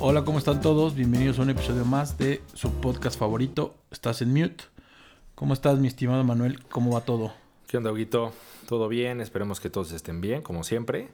Hola, 0.00 0.24
¿cómo 0.24 0.38
están 0.38 0.60
todos? 0.60 0.94
Bienvenidos 0.94 1.40
a 1.40 1.42
un 1.42 1.50
episodio 1.50 1.84
más 1.84 2.16
de 2.18 2.40
su 2.54 2.70
podcast 2.80 3.18
favorito. 3.18 3.74
Estás 3.90 4.22
en 4.22 4.32
mute. 4.32 4.64
¿Cómo 5.34 5.54
estás, 5.54 5.80
mi 5.80 5.88
estimado 5.88 6.22
Manuel? 6.22 6.62
¿Cómo 6.68 6.92
va 6.92 7.00
todo? 7.00 7.34
¿Qué 7.66 7.78
onda, 7.78 7.90
Huguito? 7.90 8.32
¿Todo 8.68 8.86
bien? 8.86 9.20
Esperemos 9.20 9.58
que 9.58 9.70
todos 9.70 9.90
estén 9.90 10.20
bien, 10.20 10.42
como 10.42 10.62
siempre. 10.62 11.08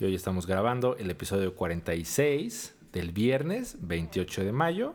Y 0.00 0.06
hoy 0.06 0.14
estamos 0.14 0.46
grabando 0.46 0.96
el 0.96 1.10
episodio 1.10 1.54
46 1.54 2.74
del 2.92 3.12
viernes 3.12 3.76
28 3.82 4.44
de 4.44 4.52
mayo. 4.52 4.94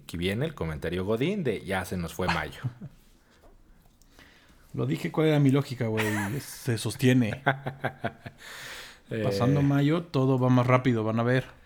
Aquí 0.00 0.16
viene 0.16 0.46
el 0.46 0.54
comentario 0.54 1.04
Godín 1.04 1.42
de 1.42 1.64
ya 1.64 1.84
se 1.84 1.96
nos 1.96 2.14
fue 2.14 2.28
mayo. 2.28 2.60
Lo 4.72 4.86
dije 4.86 5.10
cuál 5.10 5.28
era 5.28 5.40
mi 5.40 5.50
lógica, 5.50 5.88
güey. 5.88 6.06
Se 6.40 6.78
sostiene. 6.78 7.42
Pasando 9.24 9.60
Eh, 9.60 9.64
mayo, 9.64 10.04
todo 10.04 10.38
va 10.38 10.48
más 10.48 10.66
rápido, 10.66 11.02
van 11.02 11.18
a 11.18 11.24
ver. 11.24 11.65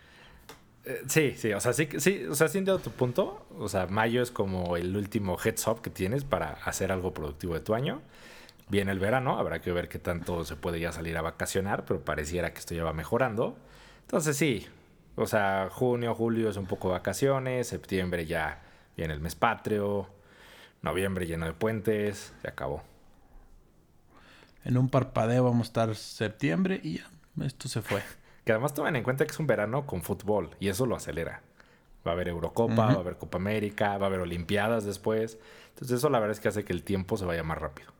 Eh, 0.85 1.03
sí, 1.07 1.35
sí, 1.37 1.53
o 1.53 1.59
sea, 1.59 1.73
sí, 1.73 1.87
sí, 1.99 2.25
o 2.25 2.33
sea, 2.35 2.47
sí 2.47 2.57
entiendo 2.57 2.81
tu 2.81 2.91
punto. 2.91 3.45
O 3.57 3.69
sea, 3.69 3.87
mayo 3.87 4.21
es 4.21 4.31
como 4.31 4.77
el 4.77 4.95
último 4.95 5.37
heads 5.43 5.67
up 5.67 5.81
que 5.81 5.89
tienes 5.89 6.23
para 6.23 6.53
hacer 6.65 6.91
algo 6.91 7.13
productivo 7.13 7.53
de 7.53 7.61
tu 7.61 7.75
año. 7.75 8.01
Viene 8.69 8.91
el 8.91 8.99
verano, 8.99 9.37
habrá 9.37 9.61
que 9.61 9.71
ver 9.71 9.89
qué 9.89 9.99
tanto 9.99 10.45
se 10.45 10.55
puede 10.55 10.79
ya 10.79 10.91
salir 10.91 11.17
a 11.17 11.21
vacacionar, 11.21 11.85
pero 11.85 12.03
pareciera 12.03 12.53
que 12.53 12.59
esto 12.59 12.73
ya 12.73 12.83
va 12.83 12.93
mejorando. 12.93 13.57
Entonces 14.01 14.37
sí, 14.37 14.67
o 15.15 15.27
sea, 15.27 15.69
junio, 15.71 16.15
julio 16.15 16.49
es 16.49 16.57
un 16.57 16.67
poco 16.67 16.89
vacaciones, 16.89 17.67
septiembre 17.67 18.25
ya 18.25 18.61
viene 18.95 19.13
el 19.13 19.19
mes 19.19 19.35
patrio, 19.35 20.07
noviembre 20.81 21.27
lleno 21.27 21.45
de 21.45 21.53
puentes, 21.53 22.33
se 22.41 22.47
acabó. 22.47 22.83
En 24.63 24.77
un 24.77 24.89
parpadeo 24.89 25.43
vamos 25.43 25.67
a 25.67 25.69
estar 25.69 25.95
septiembre 25.95 26.79
y 26.83 26.99
ya. 26.99 27.09
Esto 27.45 27.67
se 27.67 27.81
fue. 27.81 28.01
Que 28.51 28.55
además 28.55 28.73
tomen 28.73 28.97
en 28.97 29.03
cuenta 29.03 29.23
que 29.25 29.31
es 29.31 29.39
un 29.39 29.47
verano 29.47 29.85
con 29.87 30.01
fútbol 30.03 30.49
y 30.59 30.67
eso 30.67 30.85
lo 30.85 30.97
acelera. 30.97 31.41
Va 32.05 32.11
a 32.11 32.13
haber 32.15 32.27
Eurocopa, 32.27 32.73
va 32.87 32.91
a 32.91 32.99
haber 32.99 33.15
Copa 33.15 33.37
América, 33.37 33.97
va 33.97 34.07
a 34.07 34.09
haber 34.09 34.19
Olimpiadas 34.19 34.83
después. 34.83 35.37
Entonces 35.69 35.99
eso 35.99 36.09
la 36.09 36.19
verdad 36.19 36.35
es 36.35 36.41
que 36.41 36.49
hace 36.49 36.65
que 36.65 36.73
el 36.73 36.83
tiempo 36.83 37.15
se 37.15 37.23
vaya 37.23 37.43
más 37.43 37.57
rápido. 37.59 37.93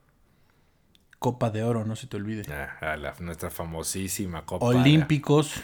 Copa 1.18 1.48
de 1.48 1.64
oro, 1.64 1.86
no 1.86 1.96
se 1.96 2.06
te 2.06 2.18
olvide. 2.18 2.42
Ah, 2.82 2.96
la- 2.96 3.14
nuestra 3.20 3.48
famosísima 3.48 4.44
Copa. 4.44 4.66
Olímpicos. 4.66 5.62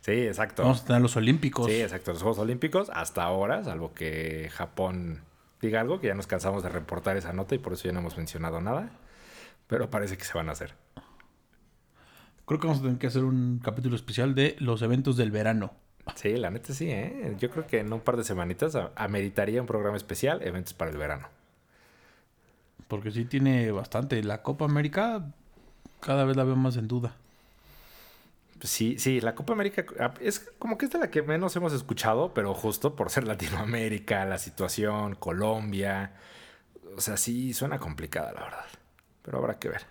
Sí, 0.00 0.12
exacto. 0.12 0.62
Vamos 0.62 0.80
a 0.80 0.86
tener 0.86 1.02
los 1.02 1.14
olímpicos. 1.18 1.66
Sí, 1.66 1.82
exacto. 1.82 2.10
Los 2.12 2.22
Juegos 2.22 2.38
Olímpicos 2.38 2.88
hasta 2.94 3.22
ahora, 3.22 3.62
salvo 3.64 3.92
que 3.92 4.48
Japón 4.50 5.20
diga 5.60 5.82
algo, 5.82 6.00
que 6.00 6.06
ya 6.06 6.14
nos 6.14 6.26
cansamos 6.26 6.62
de 6.62 6.70
reportar 6.70 7.18
esa 7.18 7.34
nota 7.34 7.54
y 7.54 7.58
por 7.58 7.74
eso 7.74 7.84
ya 7.84 7.92
no 7.92 8.00
hemos 8.00 8.16
mencionado 8.16 8.62
nada. 8.62 8.88
Pero 9.66 9.90
parece 9.90 10.16
que 10.16 10.24
se 10.24 10.32
van 10.32 10.48
a 10.48 10.52
hacer. 10.52 10.72
Creo 12.46 12.60
que 12.60 12.66
vamos 12.66 12.80
a 12.80 12.84
tener 12.84 12.98
que 12.98 13.06
hacer 13.06 13.24
un 13.24 13.60
capítulo 13.62 13.96
especial 13.96 14.34
de 14.34 14.56
los 14.58 14.82
eventos 14.82 15.16
del 15.16 15.30
verano. 15.30 15.72
Sí, 16.14 16.36
la 16.36 16.50
neta 16.50 16.74
sí, 16.74 16.90
¿eh? 16.90 17.34
Yo 17.38 17.50
creo 17.50 17.66
que 17.66 17.78
en 17.78 17.92
un 17.92 18.00
par 18.00 18.16
de 18.16 18.24
semanitas 18.24 18.76
ameritaría 18.96 19.60
un 19.60 19.66
programa 19.66 19.96
especial, 19.96 20.42
eventos 20.42 20.74
para 20.74 20.90
el 20.90 20.98
verano. 20.98 21.28
Porque 22.88 23.10
sí 23.10 23.24
tiene 23.24 23.70
bastante. 23.72 24.22
La 24.22 24.42
Copa 24.42 24.66
América 24.66 25.24
cada 26.00 26.24
vez 26.24 26.36
la 26.36 26.44
veo 26.44 26.56
más 26.56 26.76
en 26.76 26.86
duda. 26.86 27.16
Sí, 28.60 28.98
sí, 28.98 29.20
la 29.20 29.34
Copa 29.34 29.52
América 29.52 29.84
ah, 30.00 30.14
es 30.20 30.40
como 30.58 30.78
que 30.78 30.86
es 30.86 30.92
de 30.92 30.98
la 30.98 31.10
que 31.10 31.22
menos 31.22 31.54
hemos 31.56 31.72
escuchado, 31.72 32.32
pero 32.34 32.54
justo 32.54 32.94
por 32.94 33.10
ser 33.10 33.24
Latinoamérica, 33.28 34.24
la 34.26 34.38
situación, 34.38 35.14
Colombia. 35.16 36.12
O 36.96 37.00
sea, 37.00 37.16
sí, 37.16 37.54
suena 37.54 37.78
complicada, 37.78 38.32
la 38.32 38.42
verdad. 38.42 38.64
Pero 39.22 39.38
habrá 39.38 39.58
que 39.58 39.68
ver. 39.68 39.82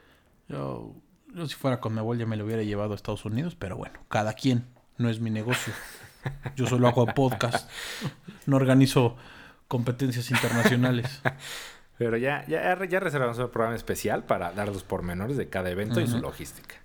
Yo, 0.48 0.94
yo 1.34 1.46
si 1.48 1.56
fuera 1.56 1.80
con 1.80 1.94
mi 1.94 2.00
abuela 2.00 2.22
ya 2.22 2.26
me 2.28 2.38
lo 2.38 2.46
hubiera 2.46 2.64
llevado 2.64 2.94
a 2.94 2.96
Estados 2.96 3.26
Unidos, 3.26 3.56
pero 3.58 3.76
bueno, 3.78 4.00
cada 4.10 4.34
quien. 4.34 4.66
No 4.98 5.10
es 5.10 5.20
mi 5.20 5.30
negocio. 5.32 5.74
Yo 6.56 6.68
solo 6.68 6.88
hago 6.88 7.06
podcast. 7.08 7.70
No 8.46 8.56
organizo 8.58 9.16
competencias 9.68 10.30
internacionales. 10.32 11.22
Pero 11.98 12.18
ya, 12.18 12.44
ya, 12.48 12.78
ya 12.86 13.00
reservamos 13.00 13.38
un 13.38 13.50
programa 13.52 13.76
especial 13.76 14.24
para 14.26 14.52
dar 14.52 14.68
los 14.68 14.84
pormenores 14.84 15.38
de 15.38 15.48
cada 15.50 15.70
evento 15.70 16.00
y 16.02 16.08
su 16.08 16.20
logística. 16.20 16.76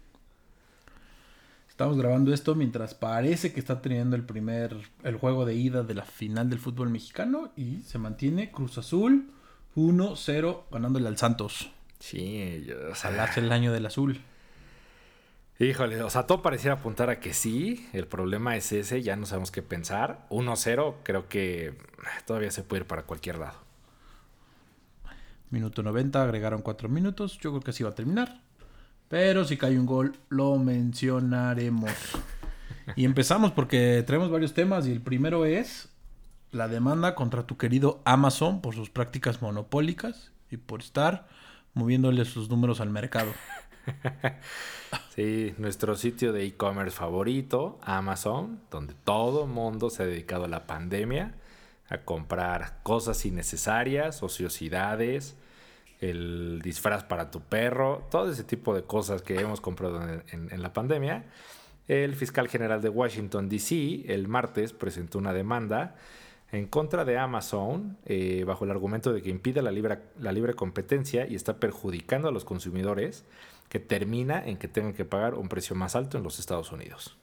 Estamos 1.68 1.96
grabando 1.96 2.32
esto 2.34 2.54
mientras 2.54 2.94
parece 2.94 3.52
que 3.52 3.60
está 3.60 3.80
teniendo 3.80 4.16
el 4.16 4.24
primer, 4.24 4.76
el 5.04 5.16
juego 5.16 5.44
de 5.46 5.54
ida 5.54 5.82
de 5.82 5.94
la 5.94 6.04
final 6.04 6.50
del 6.50 6.58
fútbol 6.58 6.90
mexicano 6.90 7.52
y 7.56 7.82
se 7.82 7.98
mantiene 7.98 8.50
Cruz 8.50 8.78
Azul 8.78 9.30
1-0 9.76 10.62
ganándole 10.70 11.06
al 11.08 11.16
Santos. 11.16 11.70
Sí, 12.00 12.64
yo- 12.66 12.90
o 12.90 12.94
sea 12.94 13.10
el 13.36 13.52
año 13.52 13.72
del 13.72 13.86
azul. 13.86 14.20
Híjole, 15.60 16.00
o 16.02 16.10
sea, 16.10 16.24
todo 16.24 16.40
pareciera 16.40 16.76
apuntar 16.76 17.10
a 17.10 17.18
que 17.18 17.34
sí. 17.34 17.88
El 17.92 18.06
problema 18.06 18.56
es 18.56 18.70
ese, 18.70 19.02
ya 19.02 19.16
no 19.16 19.26
sabemos 19.26 19.50
qué 19.50 19.60
pensar. 19.60 20.24
1-0, 20.30 20.94
creo 21.02 21.28
que 21.28 21.76
todavía 22.26 22.52
se 22.52 22.62
puede 22.62 22.82
ir 22.82 22.86
para 22.86 23.02
cualquier 23.02 23.38
lado. 23.38 23.58
Minuto 25.50 25.82
90, 25.82 26.22
agregaron 26.22 26.62
4 26.62 26.88
minutos. 26.88 27.38
Yo 27.38 27.50
creo 27.50 27.60
que 27.60 27.70
así 27.70 27.82
va 27.82 27.90
a 27.90 27.94
terminar. 27.94 28.40
Pero 29.08 29.44
si 29.44 29.56
cae 29.56 29.78
un 29.78 29.86
gol, 29.86 30.14
lo 30.28 30.56
mencionaremos. 30.58 31.90
Y 32.94 33.04
empezamos 33.04 33.50
porque 33.50 34.04
traemos 34.06 34.30
varios 34.30 34.54
temas. 34.54 34.86
Y 34.86 34.92
el 34.92 35.00
primero 35.00 35.44
es 35.44 35.88
la 36.52 36.68
demanda 36.68 37.16
contra 37.16 37.46
tu 37.46 37.56
querido 37.56 38.00
Amazon 38.04 38.60
por 38.60 38.76
sus 38.76 38.90
prácticas 38.90 39.42
monopólicas 39.42 40.30
y 40.50 40.56
por 40.56 40.82
estar 40.82 41.26
moviéndole 41.74 42.24
sus 42.26 42.48
números 42.48 42.80
al 42.80 42.90
mercado. 42.90 43.32
Sí, 45.14 45.52
nuestro 45.58 45.96
sitio 45.96 46.32
de 46.32 46.44
e-commerce 46.44 46.96
favorito, 46.96 47.78
Amazon, 47.82 48.60
donde 48.70 48.94
todo 49.04 49.46
mundo 49.46 49.90
se 49.90 50.04
ha 50.04 50.06
dedicado 50.06 50.44
a 50.44 50.48
la 50.48 50.66
pandemia 50.66 51.34
a 51.88 51.98
comprar 51.98 52.78
cosas 52.82 53.24
innecesarias, 53.26 54.22
ociosidades, 54.22 55.36
el 56.00 56.60
disfraz 56.62 57.02
para 57.02 57.30
tu 57.30 57.40
perro, 57.40 58.06
todo 58.10 58.30
ese 58.30 58.44
tipo 58.44 58.74
de 58.74 58.82
cosas 58.82 59.22
que 59.22 59.40
hemos 59.40 59.60
comprado 59.60 60.00
en, 60.30 60.62
la 60.62 60.72
pandemia. 60.72 61.24
El 61.88 62.14
fiscal 62.14 62.48
general 62.48 62.80
de 62.82 62.90
Washington, 62.90 63.48
D.C., 63.48 64.04
el 64.06 64.28
martes 64.28 64.72
presentó 64.72 65.18
una 65.18 65.32
demanda 65.32 65.96
en 66.52 66.66
contra 66.66 67.04
de 67.04 67.18
Amazon 67.18 67.98
eh, 68.06 68.44
bajo 68.46 68.64
el 68.64 68.70
argumento 68.70 69.12
de 69.12 69.20
que 69.20 69.30
impide 69.30 69.62
la 69.62 69.72
libre 70.32 70.54
competencia 70.54 71.26
y 71.26 71.34
está 71.34 71.56
perjudicando 71.58 72.28
a 72.28 72.32
los 72.32 72.44
consumidores, 72.44 73.24
que 73.68 73.78
termina 73.80 74.44
en 74.44 74.56
que 74.56 74.68
tengan 74.68 74.94
que 74.94 75.04
pagar 75.04 75.34
un 75.34 75.48
precio 75.48 75.76
más 75.76 75.94
alto 75.94 76.16
en 76.16 76.24
los 76.24 76.38
Estados 76.38 76.72
Unidos. 76.72 77.16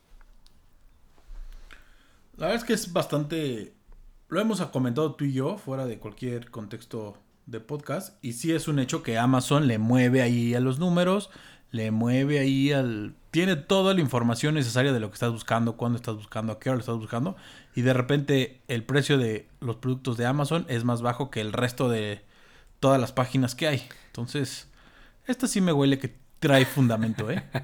La 2.38 2.48
verdad 2.48 2.62
es 2.62 2.68
que 2.68 2.74
es 2.74 2.94
bastante... 2.94 3.74
Lo 4.28 4.42
hemos 4.42 4.62
comentado 4.68 5.16
tú 5.16 5.26
y 5.26 5.34
yo 5.34 5.58
fuera 5.58 5.86
de 5.86 6.00
cualquier 6.00 6.52
contexto 6.52 7.18
de 7.46 7.60
podcast. 7.60 8.18
Y 8.24 8.34
sí 8.34 8.52
es 8.52 8.68
un 8.68 8.80
hecho 8.80 9.04
que 9.04 9.18
Amazon 9.18 9.68
le 9.68 9.78
mueve 9.78 10.22
ahí 10.22 10.54
a 10.56 10.60
los 10.60 10.80
números, 10.80 11.30
le 11.72 11.92
mueve 11.92 12.40
ahí 12.40 12.72
al... 12.72 13.16
Tiene 13.32 13.56
toda 13.56 13.94
la 13.94 14.02
información 14.02 14.56
necesaria 14.56 14.94
de 14.94 15.00
lo 15.00 15.10
que 15.10 15.16
estás 15.16 15.32
buscando, 15.32 15.78
cuándo 15.78 15.98
estás 15.98 16.16
buscando, 16.16 16.54
a 16.54 16.60
qué 16.60 16.70
hora 16.70 16.78
lo 16.78 16.82
estás 16.82 16.98
buscando. 16.98 17.36
Y 17.76 17.82
de 17.82 17.94
repente 17.94 18.62
el 18.68 18.84
precio 18.84 19.18
de 19.18 19.48
los 19.60 19.78
productos 19.78 20.18
de 20.18 20.26
Amazon 20.26 20.66
es 20.70 20.84
más 20.84 21.02
bajo 21.02 21.30
que 21.30 21.42
el 21.42 21.54
resto 21.54 21.90
de 21.90 22.24
todas 22.80 23.00
las 23.00 23.12
páginas 23.12 23.56
que 23.56 23.68
hay. 23.68 23.88
Entonces, 24.08 24.70
esta 25.26 25.48
sí 25.48 25.62
me 25.62 25.74
huele 25.74 26.00
que 26.00 26.16
trae 26.48 26.66
fundamento, 26.66 27.30
¿eh? 27.32 27.44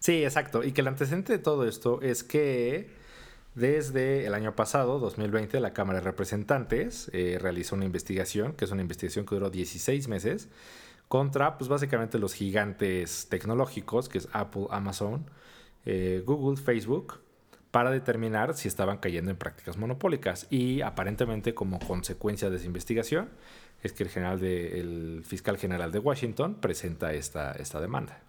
Sí, 0.00 0.22
exacto. 0.22 0.62
Y 0.62 0.70
que 0.70 0.82
el 0.82 0.86
antecedente 0.86 1.32
de 1.32 1.38
todo 1.40 1.66
esto 1.66 2.00
es 2.02 2.22
que 2.22 2.88
desde 3.56 4.26
el 4.26 4.34
año 4.34 4.54
pasado, 4.54 5.00
2020, 5.00 5.58
la 5.58 5.72
Cámara 5.72 5.98
de 5.98 6.04
Representantes 6.04 7.10
eh, 7.12 7.38
realizó 7.40 7.74
una 7.74 7.84
investigación, 7.84 8.52
que 8.52 8.64
es 8.64 8.70
una 8.70 8.82
investigación 8.82 9.26
que 9.26 9.34
duró 9.34 9.50
16 9.50 10.06
meses, 10.06 10.48
contra, 11.08 11.58
pues 11.58 11.68
básicamente 11.68 12.20
los 12.20 12.34
gigantes 12.34 13.26
tecnológicos, 13.28 14.08
que 14.08 14.18
es 14.18 14.28
Apple, 14.32 14.66
Amazon, 14.70 15.28
eh, 15.84 16.22
Google, 16.24 16.56
Facebook, 16.62 17.20
para 17.72 17.90
determinar 17.90 18.54
si 18.54 18.68
estaban 18.68 18.98
cayendo 18.98 19.32
en 19.32 19.36
prácticas 19.36 19.76
monopólicas. 19.76 20.46
Y 20.50 20.82
aparentemente, 20.82 21.54
como 21.54 21.80
consecuencia 21.80 22.50
de 22.50 22.58
esa 22.58 22.66
investigación, 22.66 23.30
es 23.82 23.92
que 23.92 24.02
el, 24.04 24.08
general 24.10 24.40
de- 24.40 24.80
el 24.80 25.22
fiscal 25.26 25.56
general 25.58 25.92
de 25.92 25.98
Washington 26.00 26.56
presenta 26.60 27.12
esta, 27.12 27.52
esta 27.52 27.80
demanda. 27.80 28.20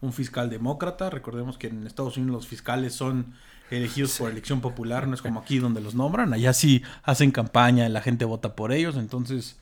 un 0.00 0.12
fiscal 0.12 0.50
demócrata. 0.50 1.08
Recordemos 1.08 1.56
que 1.56 1.68
en 1.68 1.86
Estados 1.86 2.16
Unidos 2.18 2.34
los 2.34 2.46
fiscales 2.46 2.92
son 2.94 3.32
elegidos 3.70 4.18
por 4.18 4.30
elección 4.30 4.60
popular, 4.60 5.08
no 5.08 5.14
es 5.14 5.22
como 5.22 5.40
aquí 5.40 5.58
donde 5.58 5.80
los 5.80 5.94
nombran. 5.94 6.34
Allá 6.34 6.52
sí 6.52 6.82
hacen 7.04 7.30
campaña, 7.30 7.88
la 7.88 8.02
gente 8.02 8.26
vota 8.26 8.54
por 8.54 8.70
ellos. 8.72 8.96
Entonces, 8.96 9.56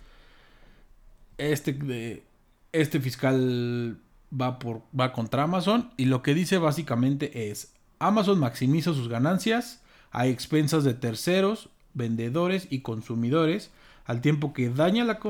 este, 1.38 1.72
de- 1.72 2.24
este 2.72 3.00
fiscal 3.00 3.98
va, 4.32 4.58
por, 4.58 4.82
va 4.98 5.12
contra 5.12 5.44
Amazon 5.44 5.92
y 5.96 6.06
lo 6.06 6.22
que 6.22 6.34
dice 6.34 6.58
básicamente 6.58 7.50
es, 7.50 7.72
Amazon 8.00 8.40
maximiza 8.40 8.92
sus 8.94 9.08
ganancias 9.08 9.80
a 10.10 10.26
expensas 10.26 10.82
de 10.82 10.94
terceros, 10.94 11.68
vendedores 11.94 12.68
y 12.70 12.80
consumidores, 12.80 13.70
al 14.04 14.20
tiempo 14.20 14.52
que 14.52 14.70
daña 14.70 15.04
la, 15.04 15.20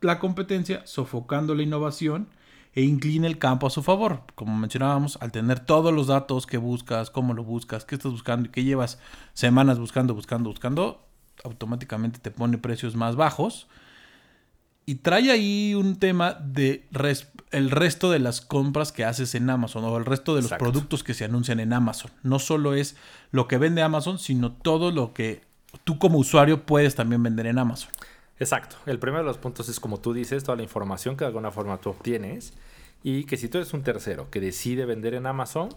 la 0.00 0.18
competencia, 0.18 0.86
sofocando 0.86 1.54
la 1.54 1.62
innovación 1.62 2.28
e 2.74 2.82
incline 2.82 3.26
el 3.26 3.38
campo 3.38 3.66
a 3.66 3.70
su 3.70 3.82
favor. 3.82 4.22
Como 4.34 4.56
mencionábamos, 4.56 5.18
al 5.20 5.32
tener 5.32 5.60
todos 5.60 5.92
los 5.92 6.06
datos 6.06 6.46
que 6.46 6.56
buscas, 6.58 7.10
cómo 7.10 7.34
lo 7.34 7.44
buscas, 7.44 7.84
qué 7.84 7.96
estás 7.96 8.12
buscando 8.12 8.48
y 8.48 8.52
qué 8.52 8.64
llevas 8.64 8.98
semanas 9.34 9.78
buscando, 9.78 10.14
buscando, 10.14 10.50
buscando, 10.50 11.06
automáticamente 11.44 12.18
te 12.18 12.30
pone 12.30 12.58
precios 12.58 12.96
más 12.96 13.16
bajos. 13.16 13.68
Y 14.84 14.96
trae 14.96 15.30
ahí 15.30 15.74
un 15.74 15.96
tema 15.96 16.32
de 16.32 16.88
el 17.52 17.70
resto 17.70 18.10
de 18.10 18.18
las 18.18 18.40
compras 18.40 18.90
que 18.90 19.04
haces 19.04 19.34
en 19.36 19.48
Amazon 19.48 19.84
o 19.84 19.96
el 19.96 20.04
resto 20.04 20.34
de 20.34 20.42
los 20.42 20.52
productos 20.54 21.04
que 21.04 21.14
se 21.14 21.24
anuncian 21.24 21.60
en 21.60 21.72
Amazon. 21.72 22.10
No 22.24 22.40
solo 22.40 22.74
es 22.74 22.96
lo 23.30 23.46
que 23.46 23.58
vende 23.58 23.82
Amazon, 23.82 24.18
sino 24.18 24.52
todo 24.52 24.90
lo 24.90 25.12
que 25.12 25.44
tú 25.84 25.98
como 25.98 26.18
usuario 26.18 26.64
puedes 26.64 26.94
también 26.94 27.22
vender 27.22 27.46
en 27.46 27.58
Amazon. 27.58 27.90
Exacto. 28.38 28.76
El 28.86 28.98
primero 28.98 29.22
de 29.22 29.28
los 29.28 29.38
puntos 29.38 29.68
es 29.68 29.78
como 29.78 30.00
tú 30.00 30.12
dices, 30.12 30.44
toda 30.44 30.56
la 30.56 30.62
información 30.62 31.16
que 31.16 31.24
de 31.24 31.28
alguna 31.28 31.50
forma 31.50 31.78
tú 31.78 31.90
obtienes 31.90 32.54
y 33.02 33.24
que 33.24 33.36
si 33.36 33.48
tú 33.48 33.58
eres 33.58 33.72
un 33.72 33.82
tercero 33.82 34.30
que 34.30 34.40
decide 34.40 34.84
vender 34.84 35.14
en 35.14 35.26
Amazon, 35.26 35.68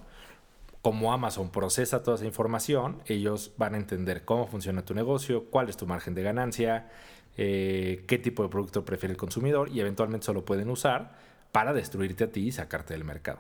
como 0.82 1.14
Amazon 1.14 1.50
procesa 1.50 2.04
toda 2.04 2.18
esa 2.18 2.26
información, 2.26 3.02
ellos 3.08 3.52
van 3.58 3.74
a 3.74 3.78
entender 3.78 4.24
cómo 4.24 4.48
funciona 4.48 4.86
tu 4.86 4.94
negocio, 4.94 5.46
cuál 5.46 5.70
es 5.70 5.78
tu 5.78 5.88
margen 5.88 6.14
de 6.14 6.24
ganancia, 6.24 6.90
eh, 7.38 8.04
qué 8.08 8.18
tipo 8.18 8.44
de 8.44 8.50
producto 8.50 8.86
prefiere 8.86 9.14
el 9.14 9.18
consumidor 9.18 9.70
y 9.70 9.80
eventualmente 9.80 10.26
solo 10.26 10.46
pueden 10.46 10.70
usar 10.70 11.18
para 11.52 11.74
destruirte 11.74 12.26
a 12.26 12.32
ti 12.32 12.48
y 12.48 12.52
sacarte 12.52 12.94
del 12.94 13.04
mercado. 13.04 13.40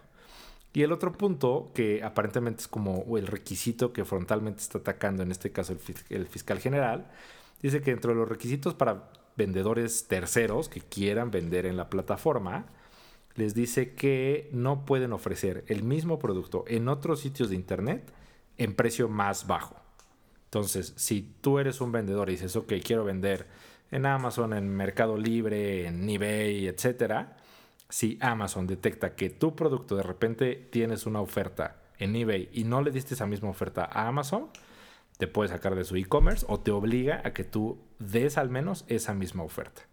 Y 0.75 0.83
el 0.83 0.92
otro 0.92 1.13
punto, 1.13 1.72
que 1.74 2.04
aparentemente 2.04 2.62
es 2.62 2.68
como 2.68 3.18
el 3.18 3.25
requisito 3.25 3.94
que 3.94 4.06
frontalmente 4.06 4.62
está 4.62 4.77
atacando, 4.77 5.24
en 5.24 5.31
este 5.31 5.51
caso 5.51 5.75
el 6.10 6.27
fiscal 6.27 6.60
general, 6.60 7.07
Dice 7.62 7.81
que 7.81 7.92
dentro 7.92 8.12
de 8.12 8.19
los 8.19 8.30
requisitos 8.30 8.75
para 8.75 9.10
vendedores 9.36 10.07
terceros 10.07 10.69
que 10.69 10.81
quieran 10.81 11.31
vender 11.31 11.66
en 11.66 11.77
la 11.77 11.89
plataforma, 11.89 12.68
les 13.36 13.54
dice 13.54 13.94
que 13.94 14.50
no 14.54 14.86
pueden 14.86 15.13
ofrecer 15.13 15.66
el 15.68 15.81
mismo 15.81 16.19
producto 16.19 16.63
en 16.68 16.88
otros 16.88 17.22
sitios 17.22 17.50
de 17.50 17.56
internet 17.56 18.13
en 18.57 18.75
precio 18.75 19.10
más 19.10 19.48
bajo. 19.48 19.75
Entonces, 20.45 20.94
si 20.95 21.36
tú 21.42 21.60
eres 21.60 21.81
un 21.81 21.92
vendedor 21.92 22.30
y 22.30 22.33
dices, 22.33 22.56
ok, 22.56 22.74
quiero 22.83 23.04
vender 23.04 23.48
en 23.89 24.06
Amazon, 24.06 24.54
en 24.54 24.69
Mercado 24.69 25.18
Libre, 25.18 25.88
en 25.88 26.07
eBay, 26.07 26.68
etcétera, 26.68 27.36
si 27.95 28.18
Amazon 28.19 28.68
detecta 28.68 29.15
que 29.15 29.30
tu 29.30 29.56
producto 29.56 29.95
de 29.95 30.03
repente 30.03 30.68
tienes 30.69 31.06
una 31.06 31.21
oferta 31.21 31.77
en 31.97 32.13
eBay 32.13 32.50
y 32.51 32.65
no 32.65 32.81
le 32.81 32.92
diste 32.92 33.13
esa 33.13 33.25
misma 33.25 33.47
oferta 33.47 33.88
a 33.89 34.09
Amazon, 34.09 34.50
te 35.18 35.27
puede 35.27 35.47
sacar 35.47 35.75
de 35.75 35.86
su 35.86 35.95
e-commerce 35.95 36.45
o 36.50 36.59
te 36.59 36.71
obliga 36.71 37.21
a 37.24 37.31
que 37.31 37.45
tú 37.45 37.80
des 37.97 38.38
al 38.38 38.50
menos 38.50 38.83
esa 38.89 39.13
misma 39.13 39.44
oferta. 39.44 39.83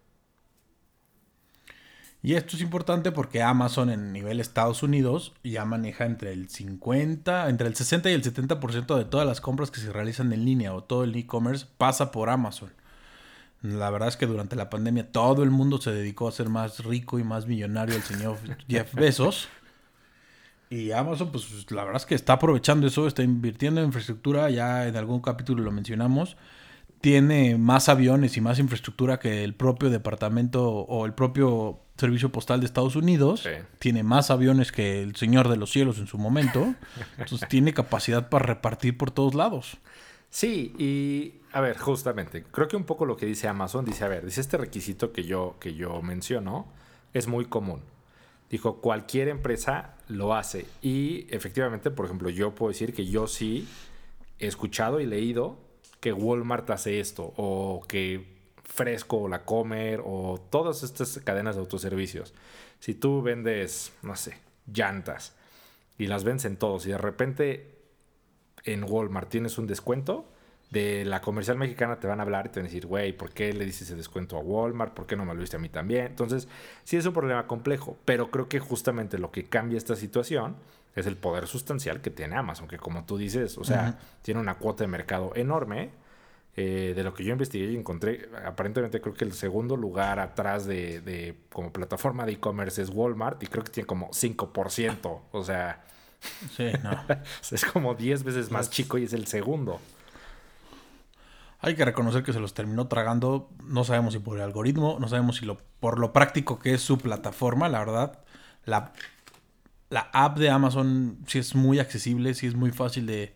Y 2.21 2.33
esto 2.33 2.57
es 2.57 2.61
importante 2.61 3.13
porque 3.13 3.41
Amazon 3.41 3.89
en 3.89 4.11
nivel 4.11 4.41
Estados 4.41 4.83
Unidos 4.83 5.33
ya 5.41 5.63
maneja 5.63 6.03
entre 6.03 6.33
el 6.33 6.49
50, 6.49 7.47
entre 7.47 7.69
el 7.69 7.75
60 7.77 8.09
y 8.09 8.13
el 8.15 8.21
70% 8.21 8.97
de 8.97 9.05
todas 9.05 9.25
las 9.25 9.39
compras 9.39 9.71
que 9.71 9.79
se 9.79 9.93
realizan 9.93 10.33
en 10.33 10.43
línea 10.43 10.73
o 10.73 10.83
todo 10.83 11.05
el 11.05 11.15
e-commerce 11.15 11.67
pasa 11.77 12.11
por 12.11 12.29
Amazon. 12.29 12.73
La 13.63 13.89
verdad 13.89 14.09
es 14.09 14.17
que 14.17 14.27
durante 14.27 14.57
la 14.57 14.69
pandemia 14.69 15.09
todo 15.09 15.41
el 15.41 15.49
mundo 15.49 15.79
se 15.81 15.91
dedicó 15.91 16.27
a 16.27 16.33
ser 16.33 16.49
más 16.49 16.83
rico 16.83 17.17
y 17.17 17.23
más 17.23 17.47
millonario 17.47 17.95
el 17.95 18.03
señor 18.03 18.37
Jeff 18.67 18.93
Bezos. 18.93 19.47
Y 20.69 20.91
Amazon, 20.91 21.31
pues 21.31 21.71
la 21.71 21.83
verdad 21.83 22.01
es 22.01 22.05
que 22.05 22.15
está 22.15 22.33
aprovechando 22.33 22.87
eso, 22.87 23.07
está 23.07 23.23
invirtiendo 23.23 23.79
en 23.79 23.87
infraestructura, 23.87 24.49
ya 24.49 24.87
en 24.87 24.97
algún 24.97 25.21
capítulo 25.21 25.63
lo 25.63 25.71
mencionamos. 25.71 26.35
Tiene 26.99 27.57
más 27.57 27.89
aviones 27.89 28.35
y 28.37 28.41
más 28.41 28.59
infraestructura 28.59 29.19
que 29.19 29.43
el 29.43 29.53
propio 29.53 29.89
departamento 29.89 30.69
o 30.69 31.05
el 31.05 31.13
propio 31.13 31.79
servicio 31.97 32.31
postal 32.31 32.59
de 32.59 32.65
Estados 32.65 32.95
Unidos. 32.95 33.47
Tiene 33.79 34.03
más 34.03 34.31
aviones 34.31 34.71
que 34.71 35.03
el 35.03 35.15
Señor 35.15 35.47
de 35.47 35.57
los 35.57 35.71
Cielos 35.71 35.99
en 35.99 36.07
su 36.07 36.17
momento. 36.17 36.73
Entonces 37.17 37.47
tiene 37.47 37.73
capacidad 37.73 38.29
para 38.29 38.45
repartir 38.45 38.97
por 38.97 39.11
todos 39.11 39.35
lados. 39.35 39.77
Sí, 40.33 40.73
y 40.79 41.41
a 41.51 41.61
ver, 41.61 41.77
justamente, 41.77 42.41
creo 42.41 42.67
que 42.67 42.75
un 42.75 42.85
poco 42.85 43.05
lo 43.05 43.15
que 43.15 43.27
dice 43.27 43.47
Amazon, 43.47 43.85
dice, 43.85 44.03
a 44.03 44.07
ver, 44.07 44.25
dice 44.25 44.41
este 44.41 44.57
requisito 44.57 45.13
que 45.13 45.25
yo, 45.25 45.57
que 45.59 45.75
yo 45.75 46.01
menciono, 46.01 46.65
es 47.13 47.27
muy 47.27 47.45
común. 47.45 47.81
Dijo, 48.49 48.81
cualquier 48.81 49.27
empresa 49.27 49.93
lo 50.07 50.33
hace. 50.33 50.65
Y 50.81 51.27
efectivamente, 51.29 51.91
por 51.91 52.07
ejemplo, 52.07 52.31
yo 52.31 52.55
puedo 52.55 52.71
decir 52.71 52.95
que 52.95 53.05
yo 53.05 53.27
sí 53.27 53.69
he 54.39 54.47
escuchado 54.47 54.99
y 54.99 55.05
leído 55.05 55.59
que 55.99 56.11
Walmart 56.13 56.67
hace 56.71 56.99
esto, 56.99 57.31
o 57.37 57.83
que 57.87 58.25
Fresco 58.63 59.17
o 59.17 59.27
La 59.27 59.45
Comer, 59.45 60.01
o 60.03 60.43
todas 60.49 60.81
estas 60.81 61.19
cadenas 61.19 61.57
de 61.57 61.61
autoservicios. 61.61 62.33
Si 62.79 62.95
tú 62.95 63.21
vendes, 63.21 63.93
no 64.01 64.15
sé, 64.15 64.39
llantas 64.65 65.35
y 65.99 66.07
las 66.07 66.23
vendes 66.23 66.45
en 66.45 66.57
todos 66.57 66.87
y 66.87 66.89
de 66.89 66.97
repente 66.97 67.82
en 68.63 68.83
Walmart 68.83 69.29
tienes 69.29 69.57
un 69.57 69.67
descuento, 69.67 70.25
de 70.73 71.05
la 71.05 71.21
comercial 71.21 71.55
mexicana 71.57 71.99
te 71.99 72.07
van 72.07 72.19
a 72.19 72.23
hablar 72.23 72.47
y 72.47 72.49
te 72.49 72.59
van 72.59 72.65
a 72.65 72.69
decir, 72.69 72.87
güey, 72.87 73.13
¿por 73.13 73.29
qué 73.29 73.53
le 73.53 73.63
dices 73.63 73.83
ese 73.83 73.95
descuento 73.95 74.37
a 74.37 74.39
Walmart? 74.39 74.93
¿Por 74.93 75.05
qué 75.05 75.15
no 75.15 75.23
me 75.23 75.35
lo 75.35 75.39
diste 75.39 75.55
a 75.55 75.59
mí 75.59 75.69
también? 75.69 76.07
Entonces, 76.07 76.47
sí 76.83 76.97
es 76.97 77.05
un 77.05 77.13
problema 77.13 77.45
complejo, 77.45 77.95
pero 78.05 78.31
creo 78.31 78.49
que 78.49 78.59
justamente 78.59 79.19
lo 79.19 79.31
que 79.31 79.43
cambia 79.43 79.77
esta 79.77 79.95
situación 79.95 80.55
es 80.95 81.05
el 81.05 81.15
poder 81.15 81.45
sustancial 81.45 82.01
que 82.01 82.09
tiene 82.09 82.35
Amazon, 82.35 82.67
que 82.67 82.77
como 82.77 83.05
tú 83.05 83.17
dices, 83.17 83.57
o 83.59 83.63
sea, 83.63 83.99
tiene 84.23 84.39
una 84.39 84.55
cuota 84.55 84.83
de 84.83 84.87
mercado 84.87 85.31
enorme. 85.35 85.91
Eh, 86.55 86.93
de 86.95 87.03
lo 87.03 87.15
que 87.15 87.23
yo 87.23 87.31
investigué 87.31 87.71
y 87.71 87.75
encontré, 87.75 88.29
aparentemente 88.45 89.01
creo 89.01 89.15
que 89.15 89.25
el 89.25 89.33
segundo 89.33 89.75
lugar 89.75 90.19
atrás 90.19 90.67
de, 90.67 91.01
de 91.01 91.35
como 91.51 91.73
plataforma 91.73 92.27
de 92.27 92.33
e-commerce 92.33 92.79
es 92.79 92.91
Walmart 92.91 93.41
y 93.41 93.47
creo 93.47 93.63
que 93.63 93.71
tiene 93.71 93.87
como 93.87 94.11
5%. 94.11 95.21
O 95.31 95.43
sea, 95.43 95.83
sí, 96.55 96.65
no. 96.83 96.91
es 97.51 97.65
como 97.65 97.95
10 97.95 98.23
veces 98.23 98.51
más 98.51 98.69
chico 98.69 98.97
y 98.97 99.03
es 99.03 99.13
el 99.13 99.27
segundo. 99.27 99.79
Hay 101.59 101.75
que 101.75 101.85
reconocer 101.85 102.23
que 102.23 102.33
se 102.33 102.39
los 102.39 102.53
terminó 102.53 102.87
tragando, 102.87 103.49
no 103.63 103.85
sabemos 103.85 104.13
si 104.13 104.19
por 104.19 104.37
el 104.37 104.43
algoritmo, 104.43 104.97
no 104.99 105.07
sabemos 105.07 105.37
si 105.37 105.45
lo, 105.45 105.57
por 105.79 105.97
lo 105.97 106.11
práctico 106.11 106.59
que 106.59 106.73
es 106.73 106.81
su 106.81 106.97
plataforma, 106.97 107.69
la 107.69 107.79
verdad. 107.79 108.19
La, 108.65 108.91
la 109.89 110.09
app 110.11 110.37
de 110.37 110.49
Amazon 110.49 111.19
sí 111.25 111.39
es 111.39 111.55
muy 111.55 111.79
accesible, 111.79 112.33
sí 112.33 112.47
es 112.47 112.55
muy 112.55 112.71
fácil 112.71 113.05
de, 113.05 113.33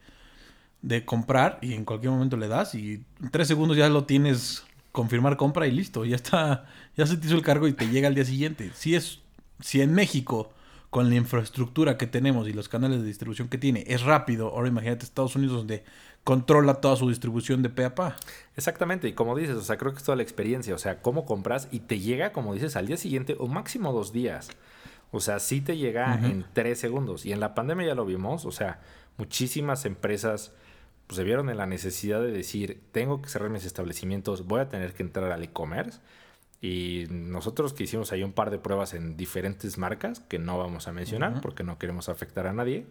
de 0.81 1.05
comprar 1.05 1.57
y 1.61 1.73
en 1.73 1.85
cualquier 1.85 2.11
momento 2.11 2.35
le 2.35 2.47
das 2.47 2.75
y 2.75 3.05
en 3.21 3.31
tres 3.31 3.47
segundos 3.47 3.77
ya 3.77 3.87
lo 3.89 4.03
tienes 4.03 4.65
confirmar 4.91 5.37
compra 5.37 5.67
y 5.67 5.71
listo, 5.71 6.05
ya 6.05 6.15
está, 6.15 6.65
ya 6.97 7.05
se 7.05 7.17
te 7.17 7.27
hizo 7.27 7.35
el 7.35 7.43
cargo 7.43 7.67
y 7.67 7.73
te 7.73 7.87
llega 7.87 8.07
al 8.07 8.15
día 8.15 8.25
siguiente. 8.25 8.71
Si 8.73 8.95
es, 8.95 9.19
si 9.59 9.81
en 9.81 9.93
México 9.93 10.51
con 10.89 11.09
la 11.09 11.15
infraestructura 11.15 11.97
que 11.97 12.07
tenemos 12.07 12.47
y 12.47 12.53
los 12.53 12.69
canales 12.69 13.01
de 13.01 13.07
distribución 13.07 13.49
que 13.49 13.57
tiene 13.57 13.83
es 13.87 14.03
rápido, 14.03 14.49
ahora 14.49 14.69
imagínate 14.69 15.05
Estados 15.05 15.35
Unidos 15.35 15.57
donde 15.57 15.83
controla 16.23 16.75
toda 16.75 16.95
su 16.95 17.09
distribución 17.09 17.61
de 17.61 17.69
pe 17.69 17.85
a 17.85 17.95
pa. 17.95 18.15
Exactamente, 18.55 19.07
y 19.07 19.13
como 19.13 19.35
dices, 19.35 19.55
o 19.55 19.61
sea, 19.61 19.77
creo 19.77 19.91
que 19.91 19.99
es 19.99 20.03
toda 20.03 20.15
la 20.15 20.23
experiencia, 20.23 20.75
o 20.75 20.77
sea, 20.77 21.01
cómo 21.01 21.25
compras 21.25 21.67
y 21.71 21.81
te 21.81 21.99
llega, 21.99 22.31
como 22.31 22.53
dices, 22.53 22.75
al 22.75 22.87
día 22.87 22.97
siguiente 22.97 23.35
o 23.39 23.47
máximo 23.47 23.91
dos 23.93 24.11
días. 24.11 24.49
O 25.11 25.21
sea, 25.21 25.39
sí 25.39 25.61
te 25.61 25.77
llega 25.77 26.15
en 26.15 26.45
tres 26.51 26.79
segundos. 26.79 27.25
Y 27.25 27.31
en 27.31 27.39
la 27.39 27.55
pandemia 27.55 27.87
ya 27.87 27.95
lo 27.95 28.05
vimos, 28.05 28.45
o 28.45 28.51
sea, 28.51 28.81
muchísimas 29.17 29.85
empresas 29.85 30.51
pues, 31.07 31.15
se 31.15 31.23
vieron 31.23 31.49
en 31.49 31.57
la 31.57 31.65
necesidad 31.65 32.21
de 32.21 32.31
decir, 32.31 32.81
tengo 32.91 33.21
que 33.21 33.29
cerrar 33.29 33.49
mis 33.49 33.65
establecimientos, 33.65 34.45
voy 34.45 34.59
a 34.59 34.67
tener 34.67 34.93
que 34.93 35.03
entrar 35.03 35.31
al 35.31 35.43
e-commerce. 35.43 35.99
Y 36.61 37.05
nosotros 37.09 37.73
que 37.73 37.83
hicimos 37.83 38.11
ahí 38.11 38.23
un 38.23 38.33
par 38.33 38.49
de 38.49 38.57
pruebas 38.57 38.93
en 38.93 39.15
diferentes 39.15 39.77
marcas, 39.77 40.19
que 40.21 40.39
no 40.39 40.57
vamos 40.57 40.87
a 40.87 40.91
mencionar 40.91 41.41
porque 41.41 41.63
no 41.63 41.77
queremos 41.77 42.09
afectar 42.09 42.47
a 42.47 42.53
nadie, 42.53 42.87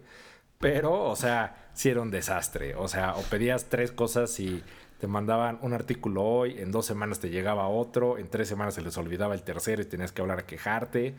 pero, 0.59 1.03
o 1.03 1.15
sea, 1.15 1.69
sí 1.73 1.89
era 1.89 2.01
un 2.01 2.11
desastre. 2.11 2.75
O 2.75 2.87
sea, 2.87 3.15
o 3.15 3.21
pedías 3.23 3.65
tres 3.65 3.91
cosas 3.91 4.39
y 4.39 4.63
te 4.99 5.07
mandaban 5.07 5.59
un 5.61 5.73
artículo 5.73 6.23
hoy, 6.23 6.57
en 6.59 6.71
dos 6.71 6.85
semanas 6.85 7.19
te 7.19 7.29
llegaba 7.29 7.67
otro, 7.67 8.17
en 8.17 8.27
tres 8.29 8.47
semanas 8.47 8.73
se 8.73 8.81
les 8.81 8.97
olvidaba 8.97 9.35
el 9.35 9.43
tercero 9.43 9.81
y 9.81 9.85
tenías 9.85 10.11
que 10.11 10.21
hablar 10.21 10.39
a 10.39 10.45
quejarte. 10.45 11.15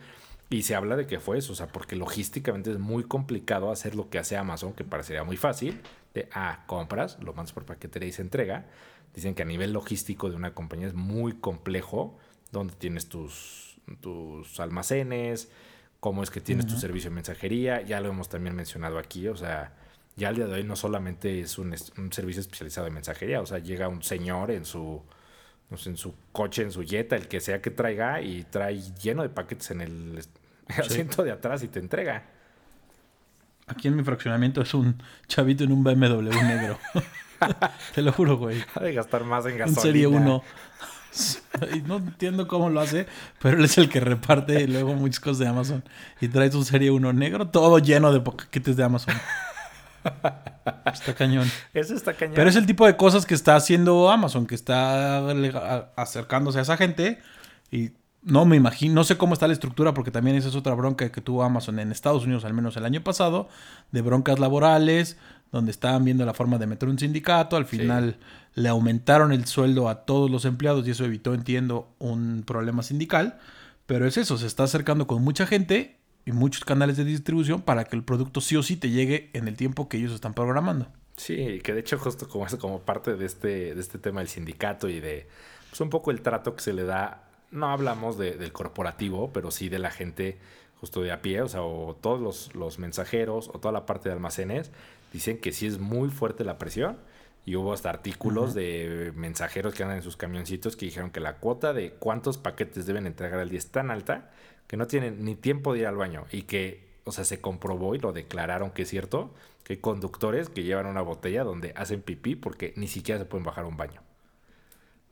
Y 0.51 0.63
se 0.63 0.73
habla 0.73 0.95
de 0.95 1.05
que 1.05 1.19
fue 1.19 1.37
eso, 1.37 1.53
o 1.53 1.55
sea, 1.55 1.67
porque 1.67 1.95
logísticamente 1.95 2.71
es 2.71 2.79
muy 2.79 3.03
complicado 3.03 3.71
hacer 3.71 3.93
lo 3.93 4.09
que 4.09 4.17
hace 4.17 4.35
Amazon, 4.35 4.73
que 4.73 4.83
parecería 4.83 5.23
muy 5.23 5.37
fácil, 5.37 5.79
de, 6.15 6.27
ah, 6.33 6.63
compras, 6.65 7.19
lo 7.21 7.33
mandas 7.33 7.53
por 7.53 7.65
paquetería 7.65 8.09
y 8.09 8.11
se 8.11 8.23
entrega. 8.23 8.65
Dicen 9.13 9.35
que 9.35 9.43
a 9.43 9.45
nivel 9.45 9.73
logístico 9.73 10.27
de 10.27 10.35
una 10.35 10.55
compañía 10.55 10.87
es 10.87 10.95
muy 10.95 11.33
complejo, 11.33 12.17
donde 12.51 12.73
tienes 12.75 13.07
tus, 13.07 13.77
tus 14.01 14.59
almacenes, 14.59 15.49
cómo 15.99 16.23
es 16.23 16.29
que 16.29 16.41
tienes 16.41 16.65
tu 16.65 16.77
servicio 16.77 17.09
de 17.09 17.15
mensajería, 17.15 17.81
ya 17.81 17.99
lo 18.01 18.09
hemos 18.09 18.29
también 18.29 18.55
mencionado 18.55 18.97
aquí, 18.97 19.27
o 19.27 19.35
sea, 19.35 19.73
ya 20.15 20.29
al 20.29 20.35
día 20.35 20.47
de 20.47 20.53
hoy 20.53 20.63
no 20.63 20.75
solamente 20.75 21.41
es 21.41 21.57
un, 21.57 21.75
servicio 22.11 22.41
especializado 22.41 22.85
de 22.85 22.91
mensajería, 22.91 23.41
o 23.41 23.45
sea, 23.45 23.59
llega 23.59 23.87
un 23.87 24.01
señor 24.01 24.51
en 24.51 24.65
su, 24.65 25.01
en 25.85 25.97
su 25.97 26.15
coche, 26.31 26.63
en 26.63 26.71
su 26.71 26.83
Jetta, 26.83 27.15
el 27.15 27.27
que 27.27 27.39
sea 27.41 27.61
que 27.61 27.71
traiga, 27.71 28.21
y 28.21 28.43
trae 28.43 28.79
lleno 29.01 29.23
de 29.23 29.29
paquetes 29.29 29.71
en 29.71 29.81
el, 29.81 30.19
asiento 30.77 31.23
de 31.23 31.31
atrás 31.31 31.63
y 31.63 31.67
te 31.67 31.79
entrega. 31.79 32.25
Aquí 33.67 33.87
en 33.87 33.95
mi 33.95 34.03
fraccionamiento 34.03 34.61
es 34.61 34.73
un 34.73 35.01
chavito 35.27 35.63
en 35.63 35.71
un 35.71 35.83
BMW 35.83 36.31
negro. 36.31 36.79
te 37.95 38.01
lo 38.01 38.11
juro, 38.11 38.37
güey. 38.37 38.63
Ha 38.73 38.83
de 38.83 38.93
gastar 38.93 39.23
más 39.23 39.45
en 39.45 39.57
gasolina. 39.57 39.79
En 39.79 39.81
serie 39.81 40.07
1. 40.07 40.43
Y 41.75 41.81
no 41.81 41.97
entiendo 41.97 42.47
cómo 42.47 42.69
lo 42.69 42.81
hace, 42.81 43.07
pero 43.41 43.57
él 43.57 43.65
es 43.65 43.77
el 43.77 43.89
que 43.89 43.99
reparte 43.99 44.67
luego 44.67 44.93
muchas 44.93 45.19
cosas 45.19 45.39
de 45.39 45.47
Amazon. 45.47 45.83
Y 46.21 46.27
trae 46.27 46.51
su 46.51 46.63
serie 46.63 46.91
uno 46.91 47.13
negro, 47.13 47.47
todo 47.47 47.79
lleno 47.79 48.11
de 48.11 48.19
paquetes 48.21 48.75
de 48.75 48.83
Amazon. 48.83 49.15
Está 50.93 51.13
cañón. 51.13 51.49
Eso 51.73 51.93
está 51.93 52.13
cañón. 52.13 52.35
Pero 52.35 52.49
es 52.49 52.55
el 52.55 52.65
tipo 52.65 52.85
de 52.85 52.95
cosas 52.95 53.25
que 53.25 53.33
está 53.33 53.55
haciendo 53.55 54.09
Amazon, 54.09 54.45
que 54.47 54.55
está 54.55 55.19
acercándose 55.95 56.59
a 56.59 56.61
esa 56.61 56.77
gente. 56.77 57.19
Y 57.69 57.91
no 58.21 58.45
me 58.45 58.55
imagino, 58.55 58.95
no 58.95 59.03
sé 59.03 59.17
cómo 59.17 59.33
está 59.33 59.47
la 59.47 59.53
estructura, 59.53 59.93
porque 59.93 60.11
también 60.11 60.35
esa 60.35 60.49
es 60.49 60.55
otra 60.55 60.73
bronca 60.73 61.11
que 61.11 61.21
tuvo 61.21 61.43
Amazon 61.43 61.79
en 61.79 61.91
Estados 61.91 62.25
Unidos, 62.25 62.45
al 62.45 62.53
menos 62.53 62.75
el 62.77 62.85
año 62.85 63.01
pasado, 63.03 63.47
de 63.91 64.01
broncas 64.01 64.39
laborales, 64.39 65.17
donde 65.51 65.71
estaban 65.71 66.05
viendo 66.05 66.25
la 66.25 66.33
forma 66.33 66.57
de 66.57 66.67
meter 66.67 66.89
un 66.89 66.99
sindicato. 66.99 67.55
Al 67.55 67.65
final 67.65 68.17
le 68.55 68.69
aumentaron 68.69 69.31
el 69.31 69.45
sueldo 69.45 69.89
a 69.89 70.05
todos 70.05 70.29
los 70.29 70.45
empleados 70.45 70.87
y 70.87 70.91
eso 70.91 71.05
evitó, 71.05 71.33
entiendo, 71.33 71.87
un 71.99 72.43
problema 72.45 72.83
sindical. 72.83 73.39
Pero 73.85 74.05
es 74.05 74.17
eso, 74.17 74.37
se 74.37 74.47
está 74.47 74.63
acercando 74.63 75.07
con 75.07 75.23
mucha 75.23 75.47
gente 75.47 75.97
y 76.25 76.31
muchos 76.31 76.63
canales 76.63 76.97
de 76.97 77.05
distribución 77.05 77.61
para 77.61 77.85
que 77.85 77.95
el 77.95 78.03
producto 78.03 78.41
sí 78.41 78.55
o 78.55 78.61
sí 78.61 78.77
te 78.77 78.91
llegue 78.91 79.31
en 79.33 79.47
el 79.47 79.55
tiempo 79.55 79.89
que 79.89 79.97
ellos 79.97 80.13
están 80.13 80.33
programando. 80.33 80.87
Sí, 81.17 81.59
que 81.63 81.73
de 81.73 81.79
hecho 81.79 81.97
justo 81.97 82.29
como 82.29 82.45
eso, 82.45 82.59
como 82.59 82.81
parte 82.81 83.15
de 83.15 83.25
este, 83.25 83.73
de 83.73 83.81
este 83.81 83.97
tema 83.97 84.21
del 84.21 84.29
sindicato 84.29 84.87
y 84.87 84.99
de 84.99 85.27
pues 85.69 85.81
un 85.81 85.89
poco 85.89 86.11
el 86.11 86.21
trato 86.21 86.55
que 86.55 86.61
se 86.61 86.71
le 86.73 86.83
da, 86.83 87.23
no 87.51 87.71
hablamos 87.71 88.17
del 88.17 88.51
corporativo, 88.51 89.31
pero 89.33 89.51
sí 89.51 89.69
de 89.69 89.79
la 89.79 89.91
gente 89.91 90.37
justo 90.79 91.01
de 91.01 91.11
a 91.11 91.21
pie, 91.21 91.41
o 91.41 91.47
sea, 91.47 91.61
o 91.61 91.95
todos 91.99 92.21
los, 92.21 92.55
los 92.55 92.79
mensajeros 92.79 93.49
o 93.49 93.59
toda 93.59 93.71
la 93.71 93.85
parte 93.85 94.07
de 94.07 94.13
almacenes, 94.13 94.71
dicen 95.11 95.39
que 95.39 95.51
sí 95.51 95.67
es 95.67 95.79
muy 95.79 96.09
fuerte 96.09 96.43
la 96.43 96.57
presión. 96.57 96.97
Y 97.45 97.55
hubo 97.55 97.73
hasta 97.73 97.89
artículos 97.89 98.53
de 98.53 99.11
mensajeros 99.15 99.73
que 99.73 99.81
andan 99.81 99.97
en 99.97 100.03
sus 100.03 100.17
camioncitos 100.17 100.75
que 100.75 100.85
dijeron 100.85 101.09
que 101.09 101.19
la 101.19 101.37
cuota 101.37 101.73
de 101.73 101.93
cuántos 101.93 102.37
paquetes 102.37 102.85
deben 102.85 103.07
entregar 103.07 103.39
al 103.39 103.49
día 103.49 103.57
es 103.57 103.71
tan 103.71 103.89
alta 103.89 104.29
que 104.67 104.77
no 104.77 104.85
tienen 104.85 105.23
ni 105.23 105.35
tiempo 105.35 105.73
de 105.73 105.79
ir 105.79 105.87
al 105.87 105.95
baño 105.95 106.25
y 106.31 106.43
que, 106.43 106.87
o 107.05 107.11
sea, 107.11 107.23
se 107.23 107.41
comprobó 107.41 107.95
y 107.95 107.99
lo 107.99 108.13
declararon 108.13 108.69
que 108.69 108.83
es 108.83 108.89
cierto, 108.89 109.33
que 109.63 109.73
hay 109.73 109.79
conductores 109.79 110.49
que 110.49 110.63
llevan 110.63 110.85
una 110.85 111.01
botella 111.01 111.43
donde 111.43 111.73
hacen 111.75 112.03
pipí 112.03 112.35
porque 112.35 112.73
ni 112.75 112.87
siquiera 112.87 113.19
se 113.19 113.25
pueden 113.25 113.45
bajar 113.45 113.63
a 113.63 113.67
un 113.67 113.77
baño. 113.77 114.01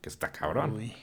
Que 0.01 0.09
está 0.09 0.31
cabrón. 0.31 0.73
Uy, 0.73 0.95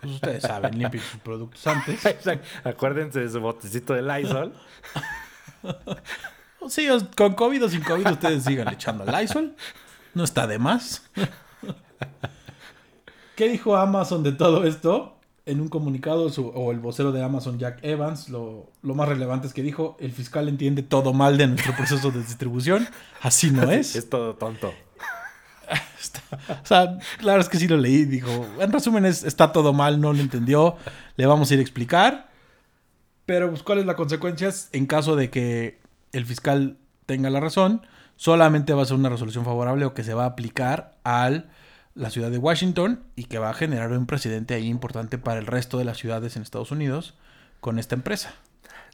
pues 0.00 0.14
ustedes 0.14 0.42
saben, 0.42 0.78
limpien 0.78 1.02
sus 1.02 1.20
productos 1.20 1.66
antes. 1.66 2.02
Acuérdense 2.64 3.20
de 3.20 3.28
su 3.28 3.40
botecito 3.40 3.92
de 3.92 4.02
Lysol. 4.02 4.54
sí, 6.68 6.88
con 7.16 7.34
COVID 7.34 7.64
o 7.64 7.68
sin 7.68 7.82
COVID 7.82 8.10
ustedes 8.10 8.44
sigan 8.44 8.68
echando 8.68 9.04
Lysol. 9.04 9.54
No 10.14 10.24
está 10.24 10.46
de 10.46 10.58
más. 10.58 11.02
¿Qué 13.36 13.48
dijo 13.48 13.76
Amazon 13.76 14.22
de 14.22 14.32
todo 14.32 14.64
esto? 14.64 15.18
en 15.44 15.60
un 15.60 15.68
comunicado, 15.68 16.28
o 16.54 16.72
el 16.72 16.78
vocero 16.78 17.10
de 17.10 17.22
Amazon, 17.22 17.58
Jack 17.58 17.80
Evans, 17.82 18.28
lo, 18.28 18.70
más 18.82 19.08
relevante 19.08 19.48
es 19.48 19.52
que 19.52 19.62
dijo, 19.62 19.96
el 19.98 20.12
fiscal 20.12 20.48
entiende 20.48 20.82
todo 20.82 21.12
mal 21.12 21.36
de 21.36 21.48
nuestro 21.48 21.74
proceso 21.74 22.10
de 22.10 22.20
distribución, 22.20 22.86
así 23.20 23.50
no 23.50 23.70
es. 23.70 23.96
es 23.96 24.08
todo 24.08 24.36
tonto. 24.36 24.72
o 26.48 26.66
sea, 26.66 26.98
la 27.20 27.32
verdad 27.32 27.40
es 27.40 27.48
que 27.48 27.58
sí 27.58 27.66
lo 27.66 27.76
leí, 27.76 28.04
dijo, 28.04 28.46
en 28.60 28.72
resumen 28.72 29.04
es, 29.04 29.24
está 29.24 29.52
todo 29.52 29.72
mal, 29.72 30.00
no 30.00 30.12
lo 30.12 30.20
entendió, 30.20 30.76
le 31.16 31.26
vamos 31.26 31.50
a 31.50 31.54
ir 31.54 31.60
a 31.60 31.62
explicar, 31.62 32.30
pero 33.26 33.50
pues, 33.50 33.62
¿cuál 33.62 33.78
es 33.78 33.86
la 33.86 33.96
consecuencia? 33.96 34.50
En 34.72 34.86
caso 34.86 35.16
de 35.16 35.30
que 35.30 35.80
el 36.12 36.26
fiscal 36.26 36.76
tenga 37.06 37.30
la 37.30 37.40
razón, 37.40 37.82
solamente 38.16 38.74
va 38.74 38.82
a 38.82 38.86
ser 38.86 38.96
una 38.96 39.08
resolución 39.08 39.44
favorable 39.44 39.84
o 39.84 39.94
que 39.94 40.04
se 40.04 40.14
va 40.14 40.24
a 40.24 40.28
aplicar 40.28 40.96
al 41.04 41.50
la 41.94 42.10
ciudad 42.10 42.30
de 42.30 42.38
Washington 42.38 43.02
y 43.16 43.24
que 43.24 43.38
va 43.38 43.50
a 43.50 43.54
generar 43.54 43.92
un 43.92 44.06
precedente 44.06 44.54
ahí 44.54 44.68
importante 44.68 45.18
para 45.18 45.40
el 45.40 45.46
resto 45.46 45.78
de 45.78 45.84
las 45.84 45.98
ciudades 45.98 46.36
en 46.36 46.42
Estados 46.42 46.70
Unidos 46.70 47.14
con 47.60 47.78
esta 47.78 47.94
empresa. 47.94 48.34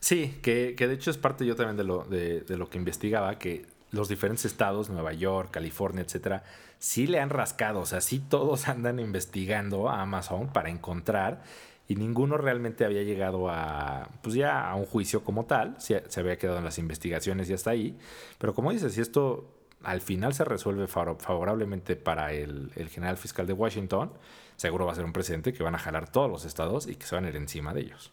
Sí, 0.01 0.39
que, 0.43 0.75
de 0.77 0.93
hecho 0.93 1.11
es 1.11 1.17
parte 1.17 1.47
yo 1.47 1.57
también 1.57 1.77
de 1.77 1.85
lo, 1.85 2.05
de, 2.05 2.45
lo 2.49 2.69
que 2.69 2.79
investigaba, 2.79 3.39
que 3.39 3.67
los 3.91 4.09
diferentes 4.09 4.45
estados, 4.45 4.91
Nueva 4.91 5.13
York, 5.13 5.51
California, 5.51 6.03
etcétera, 6.03 6.45
sí 6.79 7.07
le 7.07 7.21
han 7.21 7.31
rascado, 7.31 7.81
o 7.81 7.87
sea, 7.87 8.01
sí 8.01 8.21
todos 8.21 8.69
andan 8.69 8.99
investigando 8.99 9.89
a 9.89 10.03
Amazon 10.03 10.49
para 10.49 10.71
encontrar 10.71 11.43
y 11.89 11.97
ninguno 11.97 12.37
realmente 12.37 12.85
había 12.85 13.03
llegado 13.03 13.49
a, 13.49 14.11
pues 14.23 14.35
ya 14.35 14.71
a 14.71 14.75
un 14.77 14.85
juicio 14.85 15.25
como 15.25 15.47
tal, 15.47 15.75
se, 15.81 16.05
se 16.09 16.21
había 16.21 16.37
quedado 16.37 16.59
en 16.59 16.65
las 16.65 16.79
investigaciones 16.79 17.51
y 17.51 17.55
hasta 17.55 17.71
ahí, 17.71 17.99
pero 18.39 18.55
como 18.55 18.71
dices, 18.71 18.93
si 18.93 19.01
esto 19.01 19.59
al 19.83 20.01
final 20.01 20.35
se 20.35 20.45
resuelve 20.45 20.87
favorablemente 20.87 21.97
para 21.97 22.33
el, 22.33 22.71
general 22.91 23.17
fiscal 23.17 23.47
de 23.47 23.53
Washington, 23.53 24.13
seguro 24.57 24.87
va 24.87 24.93
a 24.93 24.95
ser 24.95 25.05
un 25.05 25.13
presidente 25.13 25.53
que 25.53 25.63
van 25.63 25.75
a 25.75 25.79
jalar 25.79 26.11
todos 26.11 26.31
los 26.31 26.45
estados 26.45 26.87
y 26.87 26.97
que 26.97 27.07
se 27.07 27.15
van 27.15 27.25
a 27.25 27.29
ir 27.29 27.37
encima 27.37 27.73
de 27.73 27.83
ellos. 27.83 28.13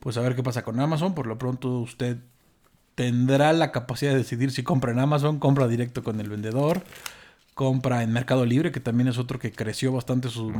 Pues 0.00 0.16
a 0.16 0.20
ver 0.20 0.34
qué 0.36 0.42
pasa 0.42 0.62
con 0.62 0.78
Amazon. 0.80 1.14
Por 1.14 1.26
lo 1.26 1.38
pronto 1.38 1.80
usted 1.80 2.18
tendrá 2.94 3.52
la 3.52 3.72
capacidad 3.72 4.12
de 4.12 4.18
decidir 4.18 4.50
si 4.50 4.62
compra 4.62 4.92
en 4.92 4.98
Amazon, 4.98 5.38
compra 5.38 5.68
directo 5.68 6.02
con 6.02 6.20
el 6.20 6.28
vendedor, 6.28 6.82
compra 7.56 8.02
en 8.02 8.12
Mercado 8.12 8.44
Libre, 8.44 8.70
que 8.70 8.80
también 8.80 9.08
es 9.08 9.16
otro 9.16 9.38
que 9.38 9.50
creció 9.50 9.90
bastante 9.90 10.28
su 10.28 10.52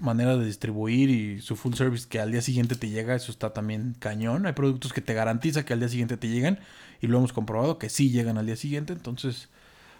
manera 0.00 0.36
de 0.36 0.46
distribuir 0.46 1.10
y 1.10 1.40
su 1.40 1.56
full 1.56 1.74
service 1.74 2.06
que 2.08 2.20
al 2.20 2.30
día 2.30 2.40
siguiente 2.40 2.76
te 2.76 2.88
llega, 2.88 3.16
eso 3.16 3.32
está 3.32 3.52
también 3.52 3.96
cañón. 3.98 4.46
Hay 4.46 4.52
productos 4.52 4.92
que 4.92 5.00
te 5.00 5.12
garantiza 5.12 5.64
que 5.64 5.72
al 5.72 5.80
día 5.80 5.88
siguiente 5.88 6.16
te 6.16 6.28
llegan 6.28 6.60
y 7.00 7.08
lo 7.08 7.18
hemos 7.18 7.32
comprobado 7.32 7.78
que 7.78 7.88
sí 7.88 8.12
llegan 8.12 8.38
al 8.38 8.46
día 8.46 8.54
siguiente, 8.54 8.92
entonces 8.92 9.48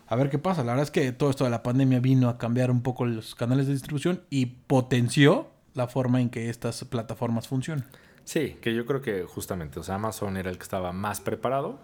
a 0.06 0.14
ver 0.14 0.30
qué 0.30 0.38
pasa. 0.38 0.62
La 0.62 0.70
verdad 0.70 0.84
es 0.84 0.92
que 0.92 1.10
todo 1.10 1.30
esto 1.30 1.42
de 1.42 1.50
la 1.50 1.64
pandemia 1.64 1.98
vino 1.98 2.28
a 2.28 2.38
cambiar 2.38 2.70
un 2.70 2.80
poco 2.80 3.06
los 3.06 3.34
canales 3.34 3.66
de 3.66 3.72
distribución 3.72 4.22
y 4.30 4.46
potenció 4.46 5.50
la 5.74 5.88
forma 5.88 6.20
en 6.20 6.30
que 6.30 6.48
estas 6.48 6.84
plataformas 6.84 7.48
funcionan. 7.48 7.86
Sí, 8.22 8.56
que 8.60 8.72
yo 8.72 8.86
creo 8.86 9.02
que 9.02 9.24
justamente, 9.24 9.80
o 9.80 9.82
sea, 9.82 9.96
Amazon 9.96 10.36
era 10.36 10.48
el 10.48 10.58
que 10.58 10.62
estaba 10.62 10.92
más 10.92 11.20
preparado 11.20 11.80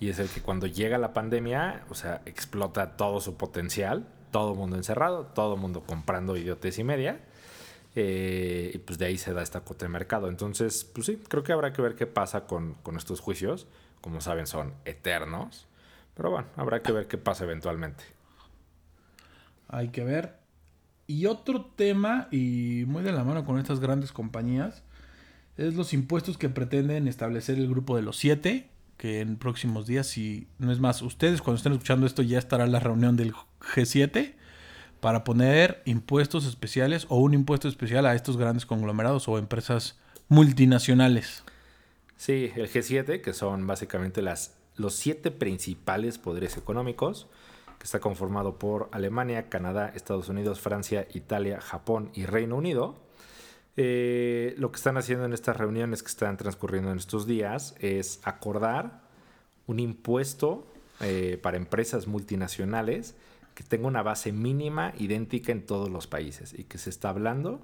y 0.00 0.08
es 0.08 0.18
el 0.18 0.28
que 0.28 0.40
cuando 0.40 0.66
llega 0.66 0.96
la 0.96 1.12
pandemia, 1.12 1.84
o 1.90 1.94
sea, 1.94 2.22
explota 2.24 2.96
todo 2.96 3.20
su 3.20 3.36
potencial, 3.36 4.08
todo 4.30 4.54
mundo 4.54 4.76
encerrado, 4.76 5.26
todo 5.26 5.58
mundo 5.58 5.82
comprando 5.86 6.38
idiotes 6.38 6.78
y 6.78 6.84
media. 6.84 7.20
Eh, 7.94 8.70
y 8.72 8.78
pues 8.78 8.98
de 8.98 9.06
ahí 9.06 9.18
se 9.18 9.34
da 9.34 9.42
esta 9.42 9.60
cuota 9.60 9.84
de 9.84 9.90
mercado. 9.90 10.28
Entonces, 10.28 10.84
pues 10.84 11.06
sí, 11.06 11.22
creo 11.28 11.42
que 11.42 11.52
habrá 11.52 11.74
que 11.74 11.82
ver 11.82 11.96
qué 11.96 12.06
pasa 12.06 12.46
con, 12.46 12.74
con 12.82 12.96
estos 12.96 13.20
juicios. 13.20 13.66
Como 14.00 14.22
saben, 14.22 14.46
son 14.46 14.72
eternos. 14.86 15.66
Pero 16.14 16.30
bueno, 16.30 16.46
habrá 16.56 16.82
que 16.82 16.92
ver 16.92 17.06
qué 17.06 17.18
pasa 17.18 17.44
eventualmente. 17.44 18.02
Hay 19.68 19.88
que 19.88 20.02
ver. 20.02 20.38
Y 21.06 21.26
otro 21.26 21.66
tema, 21.66 22.28
y 22.30 22.84
muy 22.86 23.02
de 23.02 23.12
la 23.12 23.22
mano 23.22 23.44
con 23.44 23.58
estas 23.58 23.80
grandes 23.80 24.12
compañías, 24.12 24.82
es 25.58 25.74
los 25.74 25.92
impuestos 25.92 26.38
que 26.38 26.48
pretenden 26.48 27.06
establecer 27.06 27.58
el 27.58 27.68
grupo 27.68 27.96
de 27.96 28.02
los 28.02 28.16
siete 28.16 28.69
que 29.00 29.22
en 29.22 29.38
próximos 29.38 29.86
días, 29.86 30.08
si 30.08 30.46
no 30.58 30.70
es 30.70 30.78
más, 30.78 31.00
ustedes 31.00 31.40
cuando 31.40 31.56
estén 31.56 31.72
escuchando 31.72 32.04
esto 32.04 32.20
ya 32.20 32.38
estará 32.38 32.66
la 32.66 32.80
reunión 32.80 33.16
del 33.16 33.32
G7 33.32 34.34
para 35.00 35.24
poner 35.24 35.80
impuestos 35.86 36.44
especiales 36.44 37.06
o 37.08 37.16
un 37.16 37.32
impuesto 37.32 37.66
especial 37.66 38.04
a 38.04 38.14
estos 38.14 38.36
grandes 38.36 38.66
conglomerados 38.66 39.26
o 39.26 39.38
empresas 39.38 39.98
multinacionales. 40.28 41.44
Sí, 42.18 42.52
el 42.56 42.70
G7, 42.70 43.22
que 43.22 43.32
son 43.32 43.66
básicamente 43.66 44.20
las, 44.20 44.58
los 44.76 44.96
siete 44.96 45.30
principales 45.30 46.18
poderes 46.18 46.58
económicos, 46.58 47.26
que 47.78 47.84
está 47.84 48.00
conformado 48.00 48.58
por 48.58 48.90
Alemania, 48.92 49.48
Canadá, 49.48 49.90
Estados 49.94 50.28
Unidos, 50.28 50.60
Francia, 50.60 51.08
Italia, 51.14 51.62
Japón 51.62 52.10
y 52.12 52.26
Reino 52.26 52.54
Unido. 52.54 52.98
Eh, 53.76 54.54
lo 54.58 54.72
que 54.72 54.76
están 54.76 54.96
haciendo 54.96 55.24
en 55.24 55.32
estas 55.32 55.56
reuniones 55.56 56.02
que 56.02 56.08
están 56.08 56.36
transcurriendo 56.36 56.90
en 56.90 56.98
estos 56.98 57.26
días 57.26 57.74
es 57.78 58.20
acordar 58.24 59.02
un 59.66 59.78
impuesto 59.78 60.66
eh, 61.00 61.38
para 61.40 61.56
empresas 61.56 62.06
multinacionales 62.06 63.14
que 63.54 63.64
tenga 63.64 63.86
una 63.86 64.02
base 64.02 64.32
mínima 64.32 64.92
idéntica 64.98 65.52
en 65.52 65.64
todos 65.64 65.88
los 65.88 66.06
países 66.06 66.52
y 66.58 66.64
que 66.64 66.78
se 66.78 66.90
está 66.90 67.10
hablando 67.10 67.60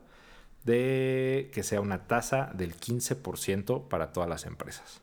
de 0.64 1.50
que 1.52 1.62
sea 1.62 1.80
una 1.80 2.06
tasa 2.06 2.50
del 2.54 2.76
15% 2.76 3.88
para 3.88 4.12
todas 4.12 4.28
las 4.28 4.46
empresas. 4.46 5.00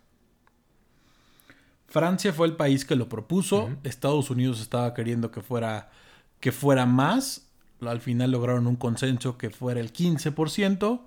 Francia 1.88 2.34
fue 2.34 2.48
el 2.48 2.56
país 2.56 2.86
que 2.86 2.96
lo 2.96 3.08
propuso, 3.08 3.70
Estados 3.84 4.30
Unidos 4.30 4.60
estaba 4.62 4.94
queriendo 4.94 5.32
que 5.32 5.42
fuera, 5.42 5.92
que 6.40 6.52
fuera 6.52 6.86
más 6.86 7.53
al 7.88 8.02
final 8.02 8.32
lograron 8.32 8.68
un 8.68 8.76
consenso 8.76 9.38
que 9.38 9.50
fuera 9.50 9.80
el 9.80 9.94
15%. 9.94 11.02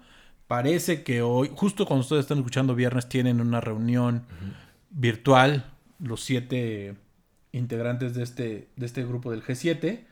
Parece 0.47 1.02
que 1.02 1.23
hoy, 1.23 1.50
justo 1.54 1.87
cuando 1.87 2.02
ustedes 2.02 2.23
están 2.23 2.38
escuchando 2.38 2.75
viernes, 2.75 3.09
tienen 3.09 3.40
una 3.40 3.61
reunión 3.61 4.25
virtual, 4.90 5.73
los 5.99 6.23
siete 6.23 6.95
integrantes 7.52 8.14
de 8.14 8.23
este, 8.23 8.68
de 8.76 8.87
este 8.87 9.04
grupo 9.04 9.30
del 9.30 9.42
G7. 9.42 10.04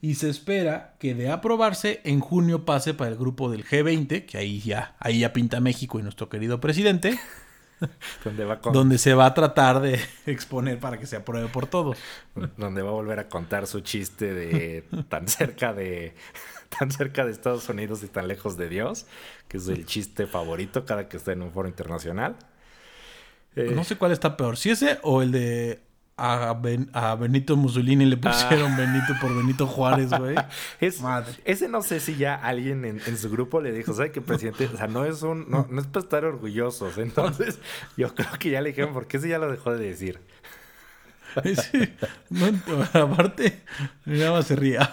Y 0.00 0.16
se 0.16 0.28
espera 0.28 0.96
que 0.98 1.14
de 1.14 1.30
aprobarse 1.30 2.00
en 2.04 2.20
junio 2.20 2.64
pase 2.64 2.92
para 2.92 3.10
el 3.10 3.16
grupo 3.16 3.50
del 3.50 3.64
G20, 3.64 4.26
que 4.26 4.38
ahí 4.38 4.60
ya, 4.60 4.96
ahí 4.98 5.20
ya 5.20 5.32
pinta 5.32 5.60
México 5.60 5.98
y 5.98 6.02
nuestro 6.02 6.28
querido 6.28 6.60
presidente. 6.60 7.18
donde, 8.24 8.44
va 8.44 8.56
donde 8.56 8.98
se 8.98 9.14
va 9.14 9.26
a 9.26 9.34
tratar 9.34 9.80
de 9.80 10.00
exponer 10.26 10.78
para 10.78 10.98
que 10.98 11.06
se 11.06 11.16
apruebe 11.16 11.48
por 11.48 11.66
todos. 11.66 11.98
Donde 12.56 12.82
va 12.82 12.90
a 12.90 12.92
volver 12.92 13.18
a 13.18 13.28
contar 13.28 13.66
su 13.66 13.80
chiste 13.80 14.32
de 14.34 14.84
tan 15.08 15.28
cerca 15.28 15.72
de 15.72 16.14
tan 16.78 16.90
cerca 16.90 17.24
de 17.24 17.30
Estados 17.30 17.68
Unidos 17.68 18.02
y 18.02 18.08
tan 18.08 18.26
lejos 18.26 18.56
de 18.56 18.68
Dios, 18.68 19.06
que 19.46 19.58
es 19.58 19.68
el 19.68 19.86
chiste 19.86 20.26
favorito 20.26 20.84
cada 20.84 21.08
que 21.08 21.16
está 21.16 21.32
en 21.32 21.42
un 21.42 21.52
foro 21.52 21.68
internacional. 21.68 22.36
no 23.54 23.84
sé 23.84 23.96
cuál 23.96 24.10
está 24.10 24.36
peor, 24.36 24.56
si 24.56 24.70
ese 24.70 24.98
o 25.02 25.22
el 25.22 25.30
de 25.30 25.80
a, 26.16 27.16
Benito 27.18 27.56
Mussolini 27.56 28.04
le 28.04 28.16
pusieron 28.16 28.72
ah. 28.72 28.76
Benito 28.76 29.14
por 29.20 29.36
Benito 29.36 29.66
Juárez, 29.66 30.10
güey. 30.10 30.36
Ese 30.80 31.68
no 31.68 31.82
sé 31.82 32.00
si 32.00 32.16
ya 32.16 32.34
alguien 32.34 32.84
en, 32.84 33.18
su 33.18 33.30
grupo 33.30 33.60
le 33.60 33.72
dijo, 33.72 33.92
¿sabes 33.94 34.12
qué, 34.12 34.20
presidente? 34.20 34.66
O 34.72 34.76
sea, 34.76 34.86
no 34.86 35.04
es 35.04 35.22
un, 35.22 35.50
no, 35.50 35.66
es 35.78 35.86
para 35.86 36.04
estar 36.04 36.24
orgullosos. 36.24 36.98
Entonces, 36.98 37.58
yo 37.96 38.14
creo 38.14 38.30
que 38.38 38.50
ya 38.50 38.60
le 38.60 38.70
dijeron, 38.70 38.92
porque 38.92 39.16
ese 39.16 39.28
ya 39.28 39.38
lo 39.38 39.50
dejó 39.50 39.72
de 39.72 39.86
decir. 39.86 40.20
Sí, 41.42 41.92
aparte, 42.92 43.64
nada 44.04 44.30
más 44.30 44.46
se 44.46 44.54
ría. 44.54 44.88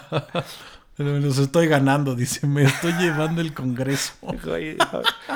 Me 0.96 1.20
los 1.20 1.38
estoy 1.38 1.68
ganando, 1.68 2.16
dice, 2.16 2.48
me 2.48 2.64
estoy 2.64 2.94
llevando 2.94 3.40
el 3.40 3.54
Congreso. 3.54 4.14
Hoy, 4.22 4.76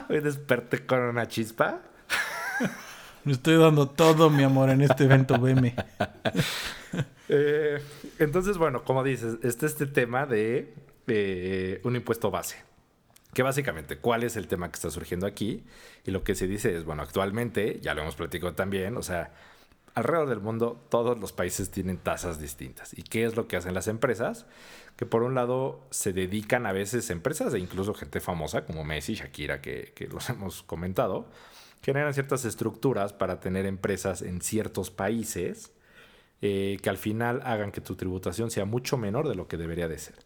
hoy 0.08 0.20
desperté 0.20 0.84
con 0.84 0.98
una 1.02 1.28
chispa. 1.28 1.78
Me 3.26 3.32
estoy 3.32 3.56
dando 3.56 3.88
todo 3.88 4.30
mi 4.30 4.44
amor 4.44 4.70
en 4.70 4.82
este 4.82 5.04
evento 5.04 5.36
BM. 5.38 5.74
Eh, 7.28 7.82
entonces, 8.20 8.56
bueno, 8.56 8.84
como 8.84 9.02
dices, 9.02 9.38
está 9.42 9.66
este 9.66 9.86
tema 9.86 10.26
de 10.26 10.72
un 11.82 11.96
impuesto 11.96 12.30
base. 12.30 12.54
Que 13.34 13.42
básicamente, 13.42 13.98
¿cuál 13.98 14.22
es 14.22 14.36
el 14.36 14.46
tema 14.46 14.68
que 14.68 14.76
está 14.76 14.90
surgiendo 14.90 15.26
aquí? 15.26 15.64
Y 16.04 16.12
lo 16.12 16.22
que 16.22 16.36
se 16.36 16.46
dice 16.46 16.76
es, 16.76 16.84
bueno, 16.84 17.02
actualmente, 17.02 17.80
ya 17.82 17.94
lo 17.94 18.02
hemos 18.02 18.14
platicado 18.14 18.54
también, 18.54 18.96
o 18.96 19.02
sea, 19.02 19.32
alrededor 19.94 20.28
del 20.28 20.40
mundo 20.40 20.80
todos 20.88 21.18
los 21.18 21.32
países 21.32 21.72
tienen 21.72 21.98
tasas 21.98 22.40
distintas. 22.40 22.96
¿Y 22.96 23.02
qué 23.02 23.24
es 23.24 23.34
lo 23.34 23.48
que 23.48 23.56
hacen 23.56 23.74
las 23.74 23.88
empresas? 23.88 24.46
Que 24.94 25.04
por 25.04 25.24
un 25.24 25.34
lado 25.34 25.80
se 25.90 26.12
dedican 26.12 26.64
a 26.64 26.70
veces 26.70 27.10
empresas 27.10 27.52
e 27.54 27.58
incluso 27.58 27.92
gente 27.92 28.20
famosa 28.20 28.64
como 28.64 28.84
Messi, 28.84 29.14
Shakira, 29.14 29.60
que 29.60 30.08
los 30.12 30.30
hemos 30.30 30.62
comentado, 30.62 31.26
generan 31.86 32.12
ciertas 32.12 32.44
estructuras 32.44 33.12
para 33.12 33.38
tener 33.38 33.64
empresas 33.64 34.20
en 34.20 34.40
ciertos 34.40 34.90
países 34.90 35.72
eh, 36.42 36.78
que 36.82 36.90
al 36.90 36.98
final 36.98 37.42
hagan 37.44 37.70
que 37.70 37.80
tu 37.80 37.94
tributación 37.94 38.50
sea 38.50 38.64
mucho 38.64 38.96
menor 38.96 39.28
de 39.28 39.36
lo 39.36 39.46
que 39.46 39.56
debería 39.56 39.86
de 39.86 39.96
ser. 39.96 40.16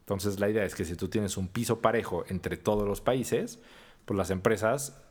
Entonces 0.00 0.40
la 0.40 0.48
idea 0.48 0.64
es 0.64 0.74
que 0.74 0.86
si 0.86 0.96
tú 0.96 1.08
tienes 1.08 1.36
un 1.36 1.48
piso 1.48 1.82
parejo 1.82 2.24
entre 2.28 2.56
todos 2.56 2.88
los 2.88 3.02
países, 3.02 3.58
pues 4.06 4.16
las 4.16 4.30
empresas 4.30 5.02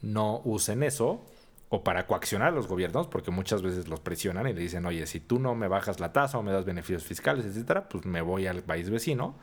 no 0.00 0.40
usen 0.46 0.82
eso 0.82 1.26
o 1.68 1.84
para 1.84 2.06
coaccionar 2.06 2.48
a 2.48 2.52
los 2.52 2.66
gobiernos, 2.66 3.06
porque 3.08 3.30
muchas 3.30 3.60
veces 3.60 3.86
los 3.86 4.00
presionan 4.00 4.48
y 4.48 4.54
le 4.54 4.60
dicen, 4.62 4.86
oye, 4.86 5.06
si 5.06 5.20
tú 5.20 5.38
no 5.38 5.54
me 5.54 5.68
bajas 5.68 6.00
la 6.00 6.14
tasa 6.14 6.38
o 6.38 6.42
me 6.42 6.52
das 6.52 6.64
beneficios 6.64 7.04
fiscales, 7.04 7.44
etcétera, 7.44 7.86
pues 7.86 8.06
me 8.06 8.22
voy 8.22 8.46
al 8.46 8.62
país 8.62 8.88
vecino. 8.88 9.36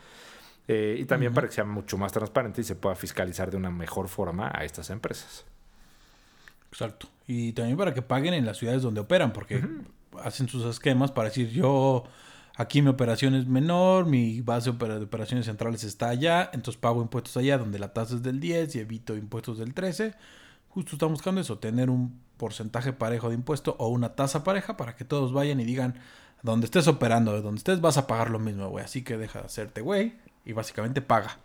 Eh, 0.68 0.98
y 1.00 1.06
también 1.06 1.32
para 1.32 1.48
que 1.48 1.54
sea 1.54 1.64
mucho 1.64 1.96
más 2.00 2.12
transparente 2.12 2.62
y 2.62 2.64
se 2.64 2.76
pueda 2.76 2.96
fiscalizar 2.96 3.52
de 3.52 3.58
una 3.58 3.70
mejor 3.70 4.08
forma 4.08 4.52
a 4.52 4.66
estas 4.66 4.90
empresas. 4.90 5.46
Exacto. 6.78 7.08
Y 7.26 7.54
también 7.54 7.76
para 7.76 7.96
que 7.96 8.04
paguen 8.04 8.36
en 8.36 8.46
las 8.46 8.58
ciudades 8.58 8.84
donde 8.84 9.02
operan, 9.02 9.34
porque 9.34 9.68
hacen 10.24 10.48
sus 10.48 10.64
esquemas 10.64 11.12
para 11.12 11.30
decir, 11.30 11.50
yo 11.50 12.04
aquí 12.56 12.84
mi 12.84 12.90
operación 12.90 13.34
es 13.34 13.48
menor, 13.48 14.06
mi 14.06 14.42
base 14.42 14.72
de 14.72 15.04
operaciones 15.04 15.48
centrales 15.48 15.84
está 15.84 16.10
allá, 16.10 16.52
entonces 16.54 16.80
pago 16.80 17.02
impuestos 17.02 17.36
allá 17.36 17.58
donde 17.58 17.80
la 17.80 17.94
tasa 17.94 18.14
es 18.14 18.22
del 18.22 18.40
10 18.40 18.76
y 18.76 18.80
evito 18.80 19.18
impuestos 19.18 19.58
del 19.58 19.74
13. 19.74 20.14
Justo 20.70 20.92
estamos 20.94 21.14
buscando 21.14 21.42
eso, 21.42 21.58
tener 21.58 21.90
un 21.90 22.22
porcentaje 22.38 22.94
parejo 22.94 23.30
de 23.30 23.36
impuesto 23.36 23.76
o 23.80 23.88
una 23.88 24.14
tasa 24.14 24.44
pareja 24.44 24.78
para 24.78 24.96
que 24.96 25.04
todos 25.04 25.34
vayan 25.34 25.60
y 25.60 25.66
digan, 25.66 25.96
donde 26.44 26.66
estés 26.66 26.88
operando, 26.88 27.42
donde 27.42 27.58
estés 27.58 27.82
vas 27.82 27.98
a 27.98 28.06
pagar 28.06 28.30
lo 28.30 28.38
mismo, 28.38 28.70
güey. 28.70 28.86
Así 28.86 29.04
que 29.04 29.18
deja 29.18 29.40
de 29.40 29.46
hacerte, 29.46 29.82
güey, 29.82 30.14
y 30.46 30.54
básicamente 30.54 31.02
paga. 31.02 31.40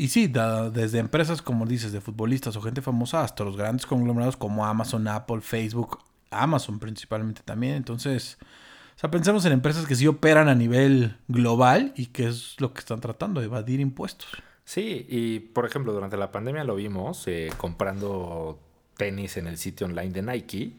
Y 0.00 0.08
sí, 0.08 0.28
desde 0.28 0.98
empresas 0.98 1.42
como 1.42 1.66
dices, 1.66 1.92
de 1.92 2.00
futbolistas 2.00 2.56
o 2.56 2.62
gente 2.62 2.80
famosa, 2.80 3.22
hasta 3.22 3.44
los 3.44 3.58
grandes 3.58 3.84
conglomerados 3.84 4.34
como 4.34 4.64
Amazon, 4.64 5.06
Apple, 5.06 5.42
Facebook, 5.42 5.98
Amazon 6.30 6.78
principalmente 6.78 7.42
también. 7.44 7.74
Entonces, 7.74 8.38
o 8.96 8.98
sea, 8.98 9.10
pensemos 9.10 9.44
en 9.44 9.52
empresas 9.52 9.84
que 9.84 9.94
sí 9.94 10.06
operan 10.06 10.48
a 10.48 10.54
nivel 10.54 11.18
global 11.28 11.92
y 11.96 12.06
que 12.06 12.28
es 12.28 12.58
lo 12.60 12.72
que 12.72 12.78
están 12.78 13.02
tratando, 13.02 13.42
evadir 13.42 13.78
impuestos. 13.78 14.30
Sí, 14.64 15.04
y 15.06 15.40
por 15.40 15.66
ejemplo, 15.66 15.92
durante 15.92 16.16
la 16.16 16.32
pandemia 16.32 16.64
lo 16.64 16.76
vimos 16.76 17.28
eh, 17.28 17.50
comprando 17.58 18.58
tenis 18.96 19.36
en 19.36 19.48
el 19.48 19.58
sitio 19.58 19.86
online 19.86 20.12
de 20.14 20.22
Nike. 20.22 20.72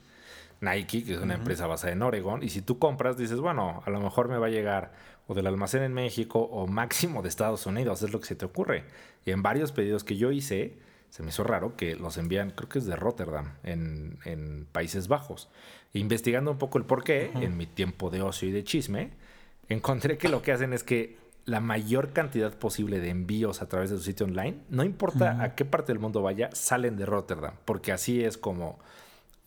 Nike, 0.61 1.03
que 1.03 1.13
es 1.13 1.19
una 1.19 1.33
empresa 1.33 1.67
basada 1.67 1.91
en 1.91 2.01
Oregon, 2.01 2.43
y 2.43 2.49
si 2.49 2.61
tú 2.61 2.79
compras, 2.79 3.17
dices, 3.17 3.39
bueno, 3.39 3.81
a 3.85 3.89
lo 3.89 3.99
mejor 3.99 4.29
me 4.29 4.37
va 4.37 4.47
a 4.47 4.49
llegar 4.49 4.93
o 5.27 5.33
del 5.33 5.47
almacén 5.47 5.83
en 5.83 5.93
México 5.93 6.39
o 6.39 6.67
máximo 6.67 7.21
de 7.21 7.29
Estados 7.29 7.65
Unidos, 7.65 8.03
es 8.03 8.11
lo 8.11 8.19
que 8.19 8.27
se 8.27 8.35
te 8.35 8.45
ocurre. 8.45 8.83
Y 9.25 9.31
en 9.31 9.41
varios 9.41 9.71
pedidos 9.71 10.03
que 10.03 10.17
yo 10.17 10.31
hice, 10.31 10.77
se 11.09 11.23
me 11.23 11.29
hizo 11.29 11.43
raro 11.43 11.75
que 11.75 11.95
los 11.95 12.17
envían, 12.17 12.51
creo 12.51 12.69
que 12.69 12.79
es 12.79 12.85
de 12.85 12.95
Rotterdam, 12.95 13.53
en, 13.63 14.67
Países 14.71 15.07
Bajos. 15.07 15.49
investigando 15.93 16.51
un 16.51 16.57
poco 16.57 16.77
el 16.77 16.85
por 16.85 17.03
qué, 17.03 17.31
en 17.33 17.57
mi 17.57 17.65
tiempo 17.65 18.09
de 18.09 18.21
ocio 18.21 18.47
y 18.47 18.51
de 18.51 18.63
chisme, 18.63 19.11
encontré 19.67 20.17
que 20.17 20.29
lo 20.29 20.41
que 20.41 20.51
hacen 20.51 20.73
es 20.73 20.83
que 20.83 21.17
la 21.45 21.59
mayor 21.59 22.13
cantidad 22.13 22.53
posible 22.53 22.99
de 22.99 23.09
envíos 23.09 23.61
a 23.61 23.67
través 23.67 23.89
de 23.89 23.97
su 23.97 24.03
sitio 24.03 24.25
online, 24.25 24.59
no 24.69 24.83
importa 24.83 25.41
a 25.41 25.55
qué 25.55 25.65
parte 25.65 25.91
del 25.91 25.99
mundo 25.99 26.21
vaya, 26.21 26.49
salen 26.53 26.97
de 26.97 27.05
Rotterdam, 27.05 27.55
porque 27.65 27.91
así 27.91 28.23
es 28.23 28.37
como 28.37 28.79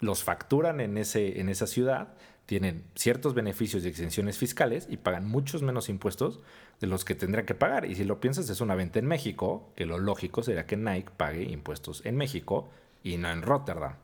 los 0.05 0.23
facturan 0.23 0.81
en, 0.81 0.99
ese, 0.99 1.40
en 1.40 1.49
esa 1.49 1.67
ciudad 1.67 2.14
tienen 2.47 2.85
ciertos 2.95 3.35
beneficios 3.35 3.85
y 3.85 3.88
exenciones 3.88 4.38
fiscales 4.38 4.87
y 4.90 4.99
pagan 4.99 5.27
muchos 5.27 5.62
menos 5.62 5.88
impuestos 5.88 6.40
de 6.81 6.87
los 6.87 7.05
que 7.05 7.14
tendrían 7.14 7.47
que 7.47 7.55
pagar. 7.55 7.87
Y 7.87 7.95
si 7.95 8.05
lo 8.05 8.21
piensas, 8.21 8.51
es 8.51 8.61
una 8.61 8.75
venta 8.75 8.99
en 8.99 9.07
México, 9.07 9.73
que 9.77 9.87
lo 9.87 9.99
lógico 9.99 10.43
sería 10.43 10.67
que 10.67 10.77
Nike 10.77 11.11
pague 11.17 11.45
impuestos 11.45 12.05
en 12.05 12.17
México 12.17 12.69
y 13.03 13.17
no 13.17 13.31
en 13.31 13.43
Rotterdam. 13.43 13.95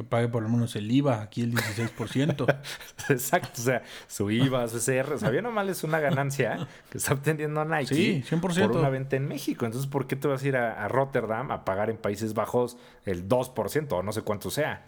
Que 0.00 0.04
pague 0.04 0.28
por 0.28 0.42
lo 0.42 0.48
menos 0.48 0.74
el 0.76 0.90
IVA, 0.90 1.20
aquí 1.20 1.42
el 1.42 1.52
16%. 1.52 2.58
Exacto, 3.10 3.60
o 3.60 3.64
sea, 3.64 3.82
su 4.08 4.30
IVA, 4.30 4.66
su 4.66 4.78
CR, 4.78 5.12
o 5.12 5.18
sea, 5.18 5.28
bien 5.28 5.44
o 5.44 5.50
mal 5.50 5.68
es 5.68 5.84
una 5.84 6.00
ganancia 6.00 6.66
que 6.88 6.96
está 6.96 7.12
obteniendo 7.12 7.62
Nike 7.66 7.94
sí, 7.94 8.24
100%. 8.26 8.40
por 8.40 8.78
una 8.78 8.88
venta 8.88 9.16
en 9.16 9.28
México. 9.28 9.66
Entonces, 9.66 9.90
¿por 9.90 10.06
qué 10.06 10.16
te 10.16 10.26
vas 10.26 10.42
a 10.42 10.48
ir 10.48 10.56
a, 10.56 10.82
a 10.82 10.88
Rotterdam 10.88 11.50
a 11.50 11.66
pagar 11.66 11.90
en 11.90 11.98
Países 11.98 12.32
Bajos 12.32 12.78
el 13.04 13.28
2% 13.28 13.92
o 13.92 14.02
no 14.02 14.12
sé 14.12 14.22
cuánto 14.22 14.50
sea? 14.50 14.86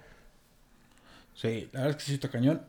Sí, 1.35 1.69
la 1.73 1.81
verdad 1.81 1.91
es 1.91 1.97
que 1.97 2.03
sí 2.05 2.15
está 2.15 2.31
cañón. 2.31 2.63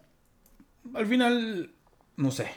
Al 0.95 1.05
final, 1.05 1.71
no 2.17 2.31
sé, 2.31 2.51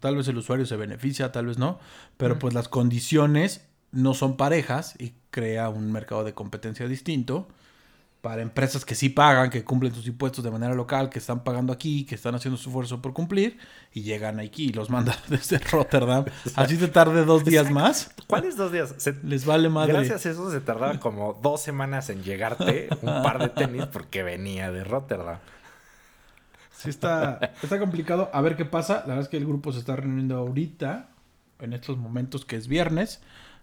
tal 0.00 0.16
vez 0.16 0.26
el 0.26 0.36
usuario 0.36 0.66
se 0.66 0.74
beneficia, 0.74 1.30
tal 1.30 1.46
vez 1.46 1.58
no, 1.58 1.78
pero 2.16 2.40
pues 2.40 2.54
las 2.54 2.68
condiciones 2.68 3.68
no 3.92 4.14
son 4.14 4.36
parejas 4.36 4.96
y 4.98 5.12
crea 5.30 5.68
un 5.68 5.92
mercado 5.92 6.24
de 6.24 6.34
competencia 6.34 6.88
distinto 6.88 7.46
para 8.22 8.40
empresas 8.40 8.84
que 8.84 8.94
sí 8.94 9.08
pagan, 9.08 9.50
que 9.50 9.64
cumplen 9.64 9.92
sus 9.92 10.06
impuestos 10.06 10.44
de 10.44 10.50
manera 10.52 10.74
local, 10.74 11.10
que 11.10 11.18
están 11.18 11.42
pagando 11.42 11.72
aquí, 11.72 12.06
que 12.06 12.14
están 12.14 12.36
haciendo 12.36 12.56
su 12.56 12.68
esfuerzo 12.70 13.02
por 13.02 13.12
cumplir, 13.12 13.58
y 13.92 14.02
llegan 14.02 14.38
aquí 14.38 14.66
y 14.66 14.72
los 14.72 14.90
mandan 14.90 15.16
desde 15.28 15.58
Rotterdam. 15.58 16.24
Así 16.54 16.78
te 16.78 16.86
tarde 16.86 17.24
dos 17.24 17.44
días 17.44 17.68
más. 17.70 18.14
¿Cuáles 18.28 18.56
dos 18.56 18.70
días? 18.70 18.94
Les 19.24 19.44
vale 19.44 19.68
madre. 19.68 19.94
Gracias 19.94 20.24
a 20.24 20.30
eso 20.30 20.52
se 20.52 20.60
tardaba 20.60 21.00
como 21.00 21.36
dos 21.42 21.60
semanas 21.60 22.10
en 22.10 22.22
llegarte 22.22 22.88
un 23.02 23.22
par 23.24 23.40
de 23.40 23.48
tenis 23.48 23.86
porque 23.86 24.22
venía 24.22 24.70
de 24.70 24.84
Rotterdam. 24.84 25.38
Sí, 26.70 26.90
está, 26.90 27.40
está 27.60 27.80
complicado. 27.80 28.30
A 28.32 28.40
ver 28.40 28.56
qué 28.56 28.64
pasa. 28.64 29.00
La 29.00 29.14
verdad 29.14 29.22
es 29.22 29.28
que 29.28 29.36
el 29.36 29.46
grupo 29.46 29.72
se 29.72 29.80
está 29.80 29.96
reuniendo 29.96 30.36
ahorita, 30.36 31.08
en 31.58 31.72
estos 31.72 31.98
momentos 31.98 32.44
que 32.44 32.54
es 32.54 32.68
viernes 32.68 33.20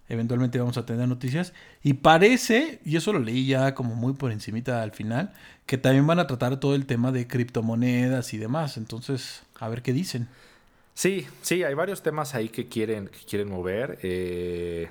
eventualmente 0.10 0.60
vamos 0.60 0.78
a 0.78 0.86
tener 0.86 1.08
noticias. 1.08 1.54
Y 1.84 1.94
parece, 1.94 2.80
y 2.84 2.98
eso 2.98 3.14
lo 3.14 3.20
leí 3.20 3.46
ya 3.46 3.76
como 3.76 3.96
muy 3.96 4.14
por 4.14 4.32
encimita 4.32 4.82
al 4.82 4.92
final, 4.92 5.32
que 5.66 5.78
también 5.78 6.06
van 6.06 6.20
a 6.20 6.28
tratar 6.28 6.60
todo 6.60 6.76
el 6.76 6.86
tema 6.86 7.12
de 7.12 7.28
criptomonedas 7.28 8.34
y 8.34 8.38
demás. 8.38 8.76
Entonces, 8.78 9.44
a 9.60 9.70
ver 9.70 9.84
qué 9.84 9.94
dicen. 9.94 10.28
Sí, 10.96 11.28
sí, 11.44 11.64
hay 11.64 11.76
varios 11.76 12.02
temas 12.02 12.36
ahí 12.36 12.50
que 12.50 12.68
quieren, 12.68 13.08
que 13.08 13.20
quieren 13.20 13.50
mover. 13.50 14.00
Eh, 14.02 14.90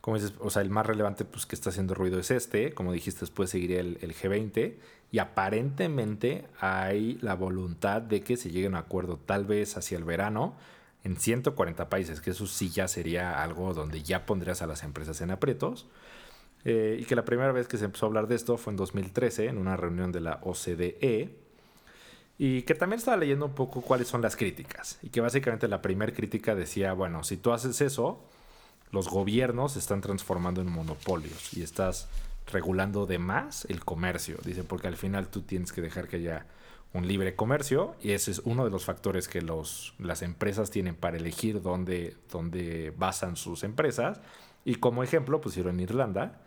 como 0.00 0.16
dices, 0.16 0.32
o 0.40 0.48
sea, 0.48 0.62
el 0.62 0.70
más 0.70 0.86
relevante 0.86 1.24
pues, 1.26 1.44
que 1.44 1.54
está 1.54 1.68
haciendo 1.68 1.94
ruido 1.94 2.18
es 2.18 2.30
este. 2.30 2.72
Como 2.72 2.92
dijiste, 2.92 3.20
después 3.20 3.50
seguiría 3.50 3.80
el, 3.80 3.98
el 4.00 4.14
G20. 4.14 4.74
Y 5.12 5.18
aparentemente 5.18 6.44
hay 6.60 7.18
la 7.20 7.34
voluntad 7.34 8.00
de 8.00 8.22
que 8.22 8.36
se 8.36 8.50
llegue 8.50 8.66
a 8.66 8.70
un 8.70 8.76
acuerdo 8.76 9.18
tal 9.18 9.44
vez 9.44 9.76
hacia 9.76 9.98
el 9.98 10.04
verano 10.04 10.54
en 11.04 11.16
140 11.16 11.88
países, 11.88 12.20
que 12.20 12.30
eso 12.30 12.46
sí 12.46 12.70
ya 12.70 12.88
sería 12.88 13.42
algo 13.42 13.72
donde 13.74 14.02
ya 14.02 14.26
pondrías 14.26 14.62
a 14.62 14.66
las 14.66 14.82
empresas 14.82 15.20
en 15.20 15.30
aprietos. 15.30 15.86
Eh, 16.64 16.98
y 17.00 17.04
que 17.06 17.16
la 17.16 17.24
primera 17.24 17.52
vez 17.52 17.68
que 17.68 17.78
se 17.78 17.86
empezó 17.86 18.06
a 18.06 18.08
hablar 18.08 18.26
de 18.26 18.34
esto 18.34 18.58
fue 18.58 18.72
en 18.72 18.76
2013, 18.76 19.46
en 19.46 19.58
una 19.58 19.76
reunión 19.76 20.12
de 20.12 20.20
la 20.20 20.40
OCDE. 20.42 21.34
Y 22.38 22.62
que 22.62 22.74
también 22.74 22.98
estaba 22.98 23.16
leyendo 23.16 23.46
un 23.46 23.54
poco 23.54 23.82
cuáles 23.82 24.08
son 24.08 24.22
las 24.22 24.36
críticas. 24.36 24.98
Y 25.02 25.08
que 25.10 25.20
básicamente 25.20 25.68
la 25.68 25.82
primera 25.82 26.12
crítica 26.12 26.54
decía, 26.54 26.92
bueno, 26.92 27.24
si 27.24 27.36
tú 27.36 27.52
haces 27.52 27.80
eso, 27.80 28.22
los 28.92 29.08
gobiernos 29.08 29.72
se 29.72 29.78
están 29.78 30.00
transformando 30.00 30.60
en 30.60 30.70
monopolios 30.70 31.54
y 31.54 31.62
estás 31.62 32.08
regulando 32.46 33.06
de 33.06 33.18
más 33.18 33.64
el 33.66 33.84
comercio. 33.84 34.38
Dice, 34.44 34.64
porque 34.64 34.88
al 34.88 34.96
final 34.96 35.28
tú 35.28 35.42
tienes 35.42 35.72
que 35.72 35.80
dejar 35.80 36.08
que 36.08 36.16
haya 36.16 36.46
un 36.92 37.06
libre 37.06 37.36
comercio 37.36 37.94
y 38.02 38.12
ese 38.12 38.32
es 38.32 38.40
uno 38.40 38.64
de 38.64 38.70
los 38.70 38.84
factores 38.84 39.28
que 39.28 39.42
los, 39.42 39.94
las 39.98 40.22
empresas 40.22 40.70
tienen 40.70 40.96
para 40.96 41.16
elegir 41.16 41.62
dónde, 41.62 42.16
dónde 42.30 42.92
basan 42.96 43.36
sus 43.36 43.62
empresas. 43.62 44.20
Y 44.64 44.76
como 44.76 45.02
ejemplo 45.02 45.40
pusieron 45.40 45.80
Irlanda, 45.80 46.40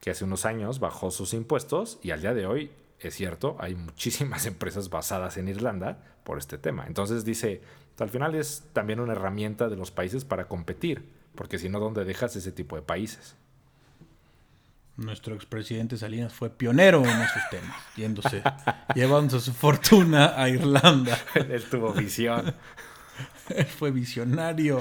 que 0.00 0.10
hace 0.10 0.24
unos 0.24 0.46
años 0.46 0.78
bajó 0.78 1.10
sus 1.10 1.34
impuestos 1.34 1.98
y 2.02 2.12
al 2.12 2.20
día 2.20 2.34
de 2.34 2.46
hoy, 2.46 2.70
es 3.00 3.14
cierto, 3.14 3.56
hay 3.58 3.74
muchísimas 3.74 4.46
empresas 4.46 4.90
basadas 4.90 5.36
en 5.36 5.48
Irlanda 5.48 5.98
por 6.24 6.38
este 6.38 6.58
tema. 6.58 6.86
Entonces 6.86 7.24
dice, 7.24 7.60
al 7.98 8.10
final 8.10 8.34
es 8.34 8.64
también 8.72 9.00
una 9.00 9.12
herramienta 9.12 9.68
de 9.68 9.76
los 9.76 9.90
países 9.90 10.24
para 10.24 10.46
competir, 10.48 11.04
porque 11.34 11.58
si 11.58 11.68
no, 11.68 11.80
¿dónde 11.80 12.04
dejas 12.04 12.36
ese 12.36 12.52
tipo 12.52 12.76
de 12.76 12.82
países? 12.82 13.36
Nuestro 15.00 15.34
expresidente 15.34 15.96
Salinas 15.96 16.30
fue 16.30 16.50
pionero 16.50 17.02
en 17.02 17.22
esos 17.22 17.42
temas, 17.50 17.74
yéndose, 17.96 18.42
llevándose 18.94 19.46
su 19.46 19.54
fortuna 19.54 20.34
a 20.36 20.46
Irlanda. 20.50 21.18
Él 21.34 21.64
tuvo 21.70 21.94
visión. 21.94 22.54
Él 23.48 23.64
fue 23.64 23.92
visionario. 23.92 24.78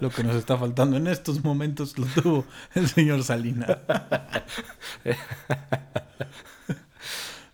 Lo 0.00 0.10
que 0.10 0.22
nos 0.22 0.36
está 0.36 0.56
faltando 0.56 0.96
en 0.96 1.08
estos 1.08 1.42
momentos 1.42 1.98
lo 1.98 2.06
tuvo 2.06 2.44
el 2.74 2.86
señor 2.86 3.24
Salinas. 3.24 3.76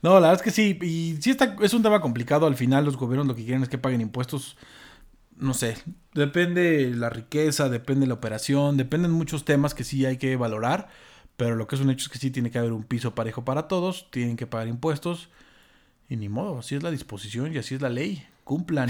No, 0.03 0.15
la 0.15 0.29
verdad 0.29 0.35
es 0.35 0.43
que 0.43 0.51
sí. 0.51 0.79
Y 0.83 1.17
sí 1.23 1.31
está, 1.31 1.57
es 1.63 1.73
un 1.73 1.83
tema 1.83 2.03
complicado. 2.03 2.47
Al 2.47 2.57
final 2.57 2.85
los 2.85 2.99
gobiernos 2.99 3.27
lo 3.27 3.35
que 3.35 3.45
quieren 3.45 3.63
es 3.63 3.71
que 3.71 3.79
paguen 3.79 4.03
impuestos. 4.03 4.59
No 5.37 5.55
sé. 5.55 5.79
Depende 6.13 6.93
la 6.95 7.09
riqueza, 7.09 7.71
depende 7.71 8.07
la 8.07 8.15
operación, 8.15 8.77
dependen 8.77 9.11
muchos 9.13 9.47
temas 9.47 9.75
que 9.75 9.85
sí 9.85 10.05
hay 10.05 10.19
que 10.19 10.37
valorar. 10.37 10.89
Pero 11.43 11.57
lo 11.57 11.67
que 11.67 11.75
es 11.75 11.81
un 11.81 11.91
hecho 11.91 12.05
es 12.05 12.09
que 12.09 12.21
sí 12.21 12.31
tiene 12.31 12.53
que 12.53 12.59
haber 12.61 12.71
un 12.71 12.85
piso 12.85 13.17
parejo 13.17 13.45
para 13.45 13.67
todos. 13.67 14.09
Tienen 14.13 14.37
que 14.37 14.47
pagar 14.47 14.69
impuestos. 14.69 15.29
Y 16.09 16.15
ni 16.15 16.29
modo, 16.29 16.61
así 16.61 16.77
es 16.77 16.85
la 16.85 16.93
disposición 16.93 17.53
y 17.53 17.59
así 17.59 17.75
es 17.75 17.83
la 17.83 17.89
ley. 17.89 18.25
Cumplan. 18.45 18.89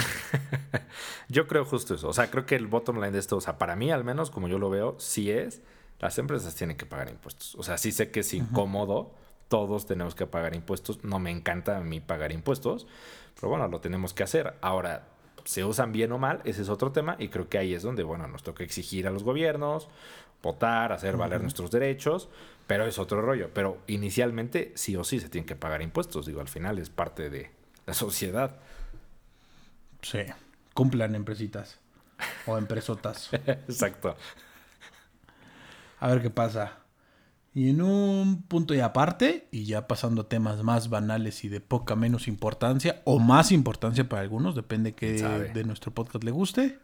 yo 1.30 1.48
creo 1.48 1.64
justo 1.64 1.94
eso. 1.94 2.10
O 2.10 2.12
sea, 2.12 2.30
creo 2.30 2.44
que 2.44 2.54
el 2.54 2.66
bottom 2.66 2.96
line 2.96 3.12
de 3.12 3.20
esto, 3.20 3.38
o 3.38 3.40
sea, 3.40 3.56
para 3.56 3.74
mí 3.74 3.90
al 3.90 4.04
menos, 4.04 4.30
como 4.30 4.48
yo 4.48 4.58
lo 4.58 4.68
veo, 4.68 4.96
sí 4.98 5.30
es, 5.30 5.62
las 5.98 6.18
empresas 6.18 6.54
tienen 6.54 6.76
que 6.76 6.84
pagar 6.84 7.08
impuestos. 7.08 7.54
O 7.54 7.62
sea, 7.62 7.78
sí 7.78 7.90
sé 7.90 8.10
que 8.10 8.20
es 8.20 8.34
incómodo, 8.34 9.14
todos 9.48 9.86
tenemos 9.86 10.14
que 10.14 10.26
pagar 10.26 10.54
impuestos. 10.54 11.02
No 11.04 11.18
me 11.20 11.30
encanta 11.30 11.78
a 11.78 11.80
mí 11.80 12.00
pagar 12.00 12.32
impuestos, 12.32 12.86
pero 13.34 13.48
bueno, 13.48 13.66
lo 13.68 13.80
tenemos 13.80 14.12
que 14.12 14.24
hacer. 14.24 14.58
Ahora, 14.60 15.08
se 15.44 15.64
usan 15.64 15.92
bien 15.92 16.12
o 16.12 16.18
mal, 16.18 16.42
ese 16.44 16.60
es 16.60 16.68
otro 16.68 16.92
tema 16.92 17.16
y 17.18 17.28
creo 17.28 17.48
que 17.48 17.56
ahí 17.56 17.72
es 17.72 17.82
donde, 17.82 18.02
bueno, 18.02 18.28
nos 18.28 18.42
toca 18.42 18.62
exigir 18.62 19.06
a 19.06 19.10
los 19.10 19.24
gobiernos, 19.24 19.88
votar, 20.42 20.92
hacer 20.92 21.16
valer 21.16 21.40
nuestros 21.40 21.70
derechos, 21.70 22.28
pero 22.66 22.86
es 22.86 22.98
otro 22.98 23.22
rollo. 23.22 23.50
Pero 23.54 23.78
inicialmente 23.86 24.72
sí 24.74 24.96
o 24.96 25.04
sí 25.04 25.20
se 25.20 25.28
tienen 25.28 25.46
que 25.46 25.56
pagar 25.56 25.82
impuestos, 25.82 26.26
digo, 26.26 26.40
al 26.40 26.48
final 26.48 26.78
es 26.78 26.90
parte 26.90 27.30
de 27.30 27.50
la 27.86 27.94
sociedad. 27.94 28.56
Sí, 30.02 30.20
cumplan 30.74 31.14
empresitas 31.14 31.78
o 32.46 32.58
empresotas. 32.58 33.30
Exacto. 33.46 34.16
A 36.00 36.08
ver 36.08 36.20
qué 36.20 36.30
pasa. 36.30 36.78
Y 37.54 37.68
en 37.68 37.82
un 37.82 38.42
punto 38.42 38.74
y 38.74 38.80
aparte, 38.80 39.46
y 39.50 39.66
ya 39.66 39.86
pasando 39.86 40.22
a 40.22 40.28
temas 40.28 40.62
más 40.62 40.88
banales 40.88 41.44
y 41.44 41.48
de 41.48 41.60
poca 41.60 41.94
menos 41.96 42.26
importancia, 42.26 43.02
o 43.04 43.18
más 43.18 43.52
importancia 43.52 44.08
para 44.08 44.22
algunos, 44.22 44.54
depende 44.54 44.94
que 44.94 45.22
de 45.22 45.64
nuestro 45.64 45.92
podcast 45.92 46.24
le 46.24 46.30
guste. 46.30 46.78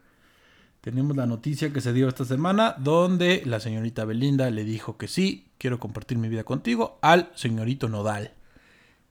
Tenemos 0.88 1.18
la 1.18 1.26
noticia 1.26 1.70
que 1.70 1.82
se 1.82 1.92
dio 1.92 2.08
esta 2.08 2.24
semana 2.24 2.74
donde 2.78 3.42
la 3.44 3.60
señorita 3.60 4.06
Belinda 4.06 4.48
le 4.48 4.64
dijo 4.64 4.96
que 4.96 5.06
sí, 5.06 5.52
quiero 5.58 5.78
compartir 5.78 6.16
mi 6.16 6.30
vida 6.30 6.44
contigo 6.44 6.98
al 7.02 7.30
señorito 7.34 7.90
Nodal. 7.90 8.32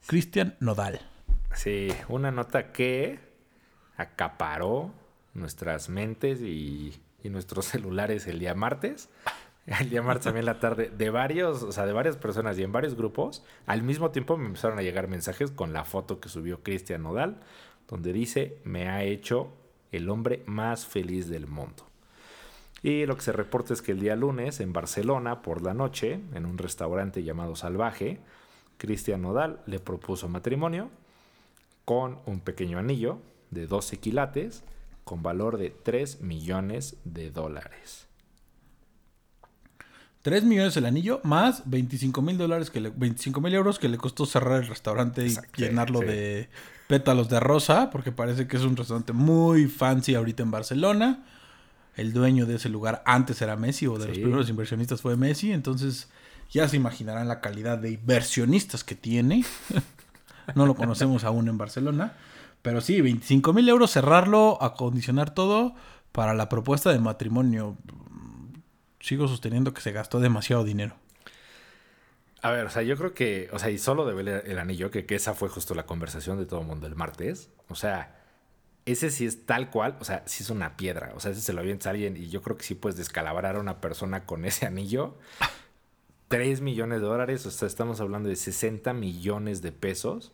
Cristian 0.07 0.55
Nodal. 0.59 0.99
Sí, 1.53 1.89
una 2.09 2.31
nota 2.31 2.71
que 2.71 3.19
acaparó 3.95 4.91
nuestras 5.35 5.87
mentes 5.87 6.41
y, 6.41 6.99
y 7.23 7.29
nuestros 7.29 7.65
celulares 7.67 8.25
el 8.25 8.39
día 8.39 8.55
martes 8.55 9.09
el 9.67 9.91
día 9.91 10.01
martes 10.01 10.23
también 10.23 10.47
la 10.47 10.59
tarde, 10.59 10.89
de 10.89 11.09
varios, 11.11 11.61
o 11.61 11.71
sea, 11.71 11.85
de 11.85 11.93
varias 11.93 12.17
personas 12.17 12.57
y 12.57 12.63
en 12.63 12.71
varios 12.71 12.95
grupos, 12.95 13.43
al 13.67 13.83
mismo 13.83 14.09
tiempo 14.09 14.35
me 14.35 14.47
empezaron 14.47 14.79
a 14.79 14.81
llegar 14.81 15.07
mensajes 15.07 15.51
con 15.51 15.73
la 15.73 15.83
foto 15.83 16.19
que 16.19 16.29
subió 16.29 16.63
Cristian 16.63 17.03
Nodal, 17.03 17.37
donde 17.87 18.13
dice, 18.13 18.57
me 18.63 18.89
ha 18.89 19.03
hecho 19.03 19.53
el 19.91 20.09
hombre 20.09 20.43
más 20.45 20.85
feliz 20.85 21.29
del 21.29 21.47
mundo. 21.47 21.85
Y 22.83 23.05
lo 23.05 23.15
que 23.15 23.23
se 23.23 23.31
reporta 23.31 23.73
es 23.73 23.81
que 23.81 23.91
el 23.91 23.99
día 23.99 24.15
lunes 24.15 24.59
en 24.59 24.73
Barcelona, 24.73 25.41
por 25.41 25.61
la 25.61 25.73
noche, 25.73 26.19
en 26.33 26.45
un 26.45 26.57
restaurante 26.57 27.23
llamado 27.23 27.55
Salvaje, 27.55 28.19
Cristian 28.77 29.23
Nodal 29.23 29.61
le 29.65 29.79
propuso 29.79 30.29
matrimonio 30.29 30.89
con 31.85 32.19
un 32.25 32.39
pequeño 32.39 32.77
anillo 32.77 33.19
de 33.49 33.65
12 33.65 33.97
quilates 33.97 34.63
con 35.03 35.23
valor 35.23 35.57
de 35.57 35.69
3 35.69 36.21
millones 36.21 36.97
de 37.03 37.31
dólares. 37.31 38.07
3 40.21 40.43
millones 40.43 40.75
el 40.75 40.85
anillo, 40.85 41.21
más 41.23 41.63
25 41.69 42.21
mil 42.21 42.37
dólares 42.37 42.69
que 42.69 42.81
le, 42.81 42.89
25 42.89 43.39
mil 43.39 43.53
euros 43.53 43.79
que 43.79 43.87
le 43.87 43.97
costó 43.97 44.25
cerrar 44.25 44.61
el 44.61 44.67
restaurante 44.67 45.25
y 45.25 45.35
llenarlo 45.55 46.01
de 46.01 46.49
pétalos 46.87 47.29
de 47.29 47.39
rosa, 47.39 47.89
porque 47.89 48.11
parece 48.11 48.47
que 48.47 48.57
es 48.57 48.63
un 48.63 48.75
restaurante 48.75 49.13
muy 49.13 49.67
fancy 49.67 50.15
ahorita 50.15 50.43
en 50.43 50.51
Barcelona. 50.51 51.25
El 51.95 52.13
dueño 52.13 52.45
de 52.45 52.55
ese 52.55 52.69
lugar 52.69 53.01
antes 53.05 53.41
era 53.41 53.55
Messi, 53.55 53.87
o 53.87 53.97
de 53.97 54.07
los 54.07 54.17
primeros 54.17 54.49
inversionistas 54.49 55.01
fue 55.01 55.17
Messi, 55.17 55.51
entonces 55.51 56.09
ya 56.51 56.67
se 56.69 56.77
imaginarán 56.77 57.27
la 57.27 57.41
calidad 57.41 57.77
de 57.77 57.91
inversionistas 57.91 58.83
que 58.83 58.95
tiene. 58.95 59.43
no 60.55 60.65
lo 60.65 60.75
conocemos 60.75 61.23
aún 61.23 61.47
en 61.47 61.57
Barcelona. 61.57 62.13
Pero 62.61 62.81
sí, 62.81 63.01
25 63.01 63.53
mil 63.53 63.67
euros 63.69 63.91
cerrarlo, 63.91 64.61
acondicionar 64.61 65.33
todo 65.33 65.75
para 66.11 66.33
la 66.33 66.49
propuesta 66.49 66.91
de 66.91 66.99
matrimonio 66.99 67.77
sigo 68.99 69.27
sosteniendo 69.27 69.73
que 69.73 69.81
se 69.81 69.91
gastó 69.91 70.19
demasiado 70.19 70.63
dinero. 70.63 70.95
A 72.47 72.51
ver, 72.51 72.65
o 72.65 72.69
sea, 72.69 72.81
yo 72.81 72.95
creo 72.95 73.13
que, 73.13 73.49
o 73.51 73.59
sea, 73.59 73.69
y 73.69 73.77
solo 73.77 74.05
de 74.05 74.13
ver 74.13 74.43
el 74.47 74.57
anillo, 74.57 74.89
que, 74.89 75.05
que 75.05 75.15
esa 75.15 75.33
fue 75.33 75.49
justo 75.49 75.75
la 75.75 75.85
conversación 75.85 76.37
de 76.37 76.45
todo 76.45 76.61
el 76.61 76.65
mundo 76.65 76.87
el 76.87 76.95
martes, 76.95 77.49
o 77.67 77.75
sea, 77.75 78.23
ese 78.85 79.11
sí 79.11 79.25
es 79.25 79.45
tal 79.45 79.69
cual, 79.69 79.97
o 79.99 80.05
sea, 80.05 80.23
sí 80.27 80.43
es 80.43 80.49
una 80.49 80.77
piedra, 80.77 81.11
o 81.13 81.19
sea, 81.19 81.31
ese 81.31 81.41
se 81.41 81.51
lo 81.51 81.59
avienta 81.59 81.89
a 81.89 81.91
alguien 81.91 82.15
y 82.15 82.29
yo 82.29 82.41
creo 82.41 82.55
que 82.55 82.63
sí 82.63 82.73
puedes 82.73 82.95
descalabrar 82.95 83.57
a 83.57 83.59
una 83.59 83.81
persona 83.81 84.25
con 84.25 84.45
ese 84.45 84.65
anillo. 84.65 85.17
3 86.29 86.61
millones 86.61 87.01
de 87.01 87.07
dólares, 87.07 87.45
o 87.45 87.51
sea, 87.51 87.67
estamos 87.67 87.99
hablando 87.99 88.29
de 88.29 88.37
60 88.37 88.93
millones 88.93 89.61
de 89.61 89.73
pesos. 89.73 90.31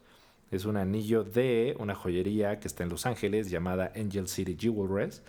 Es 0.51 0.65
un 0.65 0.77
anillo 0.77 1.23
de 1.23 1.75
una 1.79 1.95
joyería 1.95 2.59
que 2.59 2.67
está 2.67 2.83
en 2.83 2.89
Los 2.89 3.07
Ángeles 3.07 3.49
llamada 3.49 3.91
Angel 3.95 4.27
City 4.27 4.55
Jewelers. 4.59 5.23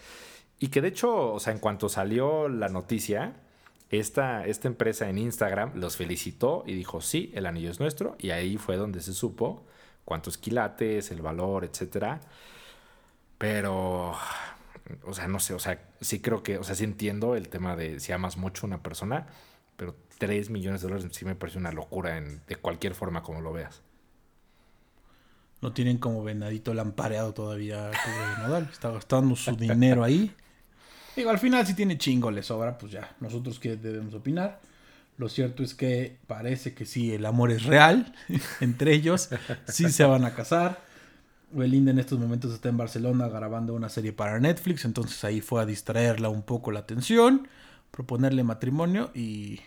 Y 0.58 0.68
que 0.68 0.82
de 0.82 0.88
hecho, 0.88 1.32
o 1.32 1.40
sea, 1.40 1.54
en 1.54 1.60
cuanto 1.60 1.88
salió 1.88 2.50
la 2.50 2.68
noticia, 2.68 3.40
esta, 3.98 4.46
esta 4.46 4.68
empresa 4.68 5.08
en 5.08 5.18
Instagram 5.18 5.72
los 5.74 5.96
felicitó 5.96 6.64
y 6.66 6.74
dijo, 6.74 7.00
sí, 7.00 7.32
el 7.34 7.46
anillo 7.46 7.70
es 7.70 7.80
nuestro. 7.80 8.16
Y 8.18 8.30
ahí 8.30 8.56
fue 8.56 8.76
donde 8.76 9.00
se 9.00 9.12
supo 9.12 9.64
cuántos 10.04 10.38
quilates, 10.38 11.10
el 11.10 11.22
valor, 11.22 11.64
etcétera. 11.64 12.20
Pero, 13.38 14.14
o 15.02 15.14
sea, 15.14 15.28
no 15.28 15.40
sé, 15.40 15.54
o 15.54 15.58
sea, 15.58 15.80
sí 16.00 16.20
creo 16.20 16.42
que, 16.42 16.58
o 16.58 16.64
sea, 16.64 16.74
sí 16.74 16.84
entiendo 16.84 17.36
el 17.36 17.48
tema 17.48 17.76
de 17.76 18.00
si 18.00 18.12
amas 18.12 18.36
mucho 18.36 18.64
a 18.64 18.68
una 18.68 18.82
persona, 18.82 19.26
pero 19.76 19.96
3 20.18 20.50
millones 20.50 20.82
de 20.82 20.88
dólares 20.88 21.10
sí 21.12 21.24
me 21.24 21.34
parece 21.34 21.58
una 21.58 21.72
locura 21.72 22.16
en, 22.16 22.42
de 22.46 22.56
cualquier 22.56 22.94
forma 22.94 23.22
como 23.22 23.40
lo 23.40 23.52
veas. 23.52 23.82
No 25.60 25.72
tienen 25.72 25.98
como 25.98 26.22
venadito 26.22 26.74
lampareado 26.74 27.32
todavía. 27.32 27.90
Está 28.70 28.90
gastando 28.90 29.34
su 29.34 29.56
dinero 29.56 30.04
ahí. 30.04 30.34
Digo, 31.16 31.30
al 31.30 31.38
final 31.38 31.66
si 31.66 31.74
tiene 31.74 31.96
chingo, 31.98 32.30
le 32.30 32.42
sobra, 32.42 32.76
pues 32.76 32.92
ya, 32.92 33.14
nosotros 33.20 33.58
qué 33.58 33.76
debemos 33.76 34.14
opinar. 34.14 34.60
Lo 35.16 35.28
cierto 35.28 35.62
es 35.62 35.74
que 35.74 36.16
parece 36.26 36.74
que 36.74 36.86
sí, 36.86 37.12
el 37.12 37.24
amor 37.24 37.52
es 37.52 37.64
real 37.64 38.12
entre 38.60 38.94
ellos, 38.94 39.30
sí 39.66 39.90
se 39.90 40.04
van 40.04 40.24
a 40.24 40.34
casar. 40.34 40.82
Belinda 41.52 41.92
en 41.92 42.00
estos 42.00 42.18
momentos 42.18 42.52
está 42.52 42.68
en 42.68 42.76
Barcelona 42.76 43.28
grabando 43.28 43.74
una 43.74 43.88
serie 43.88 44.12
para 44.12 44.40
Netflix, 44.40 44.84
entonces 44.84 45.22
ahí 45.22 45.40
fue 45.40 45.62
a 45.62 45.66
distraerla 45.66 46.28
un 46.28 46.42
poco 46.42 46.72
la 46.72 46.80
atención, 46.80 47.46
proponerle 47.92 48.42
matrimonio 48.42 49.12
y 49.14 49.60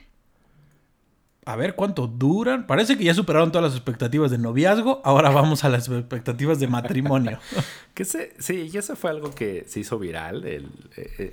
a 1.47 1.55
ver 1.55 1.75
cuánto 1.75 2.07
duran. 2.07 2.67
Parece 2.67 2.97
que 2.97 3.05
ya 3.05 3.13
superaron 3.13 3.53
todas 3.53 3.71
las 3.71 3.73
expectativas 3.73 4.29
de 4.29 4.37
noviazgo. 4.37 5.01
Ahora 5.05 5.29
vamos 5.29 5.63
a 5.63 5.69
las 5.69 5.87
expectativas 5.87 6.59
de 6.59 6.67
matrimonio. 6.67 7.39
que 7.93 8.03
se, 8.03 8.33
sí, 8.37 8.69
y 8.71 8.77
eso 8.77 8.97
fue 8.97 9.11
algo 9.11 9.33
que 9.33 9.63
se 9.65 9.79
hizo 9.79 9.97
viral 9.97 10.43
eh, 10.45 10.67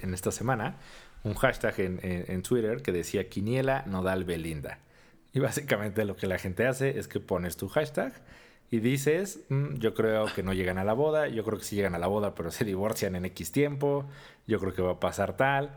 en 0.02 0.14
esta 0.14 0.30
semana. 0.30 0.76
Un 1.24 1.34
hashtag 1.34 1.74
en, 1.80 2.42
Twitter 2.42 2.80
que 2.80 2.92
decía 2.92 3.28
Quiniela 3.28 3.82
Nodal 3.86 4.22
Belinda. 4.22 4.78
Y 5.32 5.40
básicamente 5.40 6.04
lo 6.04 6.14
que 6.14 6.28
la 6.28 6.38
gente 6.38 6.64
hace 6.68 6.96
es 6.96 7.08
que 7.08 7.18
pones 7.18 7.56
tu 7.56 7.68
hashtag 7.68 8.12
y 8.70 8.78
dices, 8.78 9.40
mm, 9.48 9.78
yo 9.78 9.94
creo 9.94 10.26
que 10.26 10.44
no 10.44 10.52
llegan 10.52 10.78
a 10.78 10.84
la 10.84 10.92
boda, 10.92 11.26
yo 11.26 11.42
creo 11.42 11.58
que 11.58 11.64
sí 11.64 11.74
llegan 11.74 11.96
a 11.96 11.98
la 11.98 12.06
boda, 12.06 12.36
pero 12.36 12.52
se 12.52 12.64
divorcian 12.64 13.16
en 13.16 13.24
X 13.24 13.50
tiempo, 13.50 14.04
yo 14.46 14.60
creo 14.60 14.74
que 14.74 14.82
va 14.82 14.92
a 14.92 15.00
pasar 15.00 15.36
tal. 15.36 15.76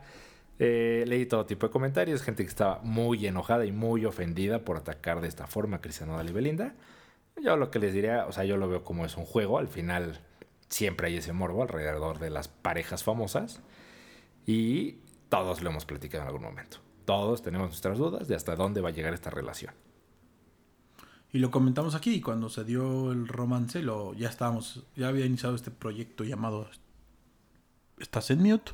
Eh, 0.60 1.04
leí 1.08 1.26
todo 1.26 1.46
tipo 1.46 1.68
de 1.68 1.72
comentarios, 1.72 2.24
gente 2.24 2.44
que 2.44 2.50
estaba 2.50 2.80
muy 2.84 3.26
enojada 3.28 3.66
y 3.66 3.72
muy 3.72 4.06
ofendida 4.06 4.60
por 4.60 4.78
atacar 4.78 5.22
de 5.22 5.28
esta 5.28 5.46
forma 5.48 5.78
a 5.78 5.82
Cristiano 5.82 6.14
Nodal 6.14 6.30
y 6.30 6.34
Belinda. 6.34 6.74
Yo 7.42 7.56
lo 7.56 7.70
que 7.70 7.80
les 7.80 7.94
diría, 7.94 8.26
o 8.26 8.32
sea, 8.32 8.44
yo 8.44 8.58
lo 8.58 8.68
veo 8.68 8.84
como 8.84 9.06
es 9.06 9.16
un 9.18 9.26
juego, 9.26 9.60
al 9.60 9.68
final 9.68 10.20
siempre 10.70 11.08
hay 11.08 11.18
ese 11.18 11.34
morbo 11.34 11.62
alrededor 11.62 12.20
de 12.20 12.30
las 12.32 12.48
parejas 12.48 13.04
famosas 13.04 13.62
y 14.46 15.00
todos 15.30 15.62
lo 15.62 15.70
hemos 15.70 15.86
platicado 15.86 16.24
en 16.24 16.28
algún 16.28 16.44
momento. 16.44 16.78
Todos 17.06 17.42
tenemos 17.42 17.68
nuestras 17.68 17.98
dudas 17.98 18.28
de 18.28 18.36
hasta 18.36 18.56
dónde 18.56 18.82
va 18.82 18.90
a 18.90 18.92
llegar 18.92 19.14
esta 19.14 19.30
relación. 19.30 19.74
Y 21.32 21.40
lo 21.40 21.52
comentamos 21.52 21.94
aquí, 21.94 22.22
cuando 22.22 22.50
se 22.50 22.64
dio 22.64 23.12
el 23.12 23.28
romance, 23.28 23.82
lo, 23.82 24.14
ya 24.14 24.30
estábamos, 24.30 24.84
ya 24.96 25.10
había 25.10 25.26
iniciado 25.26 25.56
este 25.56 25.72
proyecto 25.72 26.24
llamado 26.24 26.70
Estás 28.00 28.32
en 28.32 28.44
mute. 28.44 28.72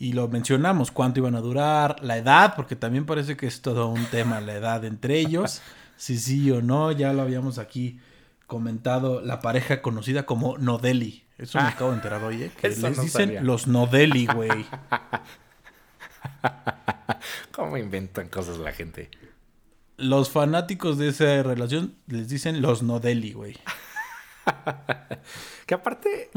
Y 0.00 0.14
lo 0.14 0.28
mencionamos, 0.28 0.90
cuánto 0.90 1.20
iban 1.20 1.34
a 1.34 1.42
durar, 1.42 1.96
la 2.02 2.16
edad, 2.16 2.54
porque 2.56 2.74
también 2.74 3.04
parece 3.04 3.36
que 3.36 3.46
es 3.46 3.60
todo 3.60 3.88
un 3.88 4.06
tema, 4.06 4.40
la 4.40 4.54
edad 4.54 4.84
entre 4.84 5.20
ellos. 5.20 5.62
Si 6.00 6.18
sí 6.18 6.50
o 6.50 6.62
no, 6.62 6.92
ya 6.92 7.12
lo 7.12 7.20
habíamos 7.20 7.58
aquí 7.58 8.00
comentado, 8.46 9.20
la 9.20 9.40
pareja 9.40 9.82
conocida 9.82 10.24
como 10.24 10.56
Nodeli. 10.56 11.24
Eso 11.36 11.58
me 11.58 11.64
ah. 11.64 11.68
acabo 11.68 11.90
de 11.90 11.96
enterar 11.96 12.24
hoy, 12.24 12.44
¿eh? 12.44 12.50
Que 12.58 12.70
les 12.70 12.98
dicen 13.02 13.46
los 13.46 13.66
Nodeli, 13.66 14.24
güey. 14.24 14.64
¿Cómo 17.52 17.76
inventan 17.76 18.28
cosas 18.28 18.56
la 18.56 18.72
gente? 18.72 19.10
Los 19.98 20.30
fanáticos 20.30 20.96
de 20.96 21.08
esa 21.08 21.42
relación 21.42 21.96
les 22.06 22.30
dicen 22.30 22.62
los 22.62 22.82
Nodeli, 22.82 23.34
güey. 23.34 23.58
que 25.66 25.74
aparte, 25.74 26.30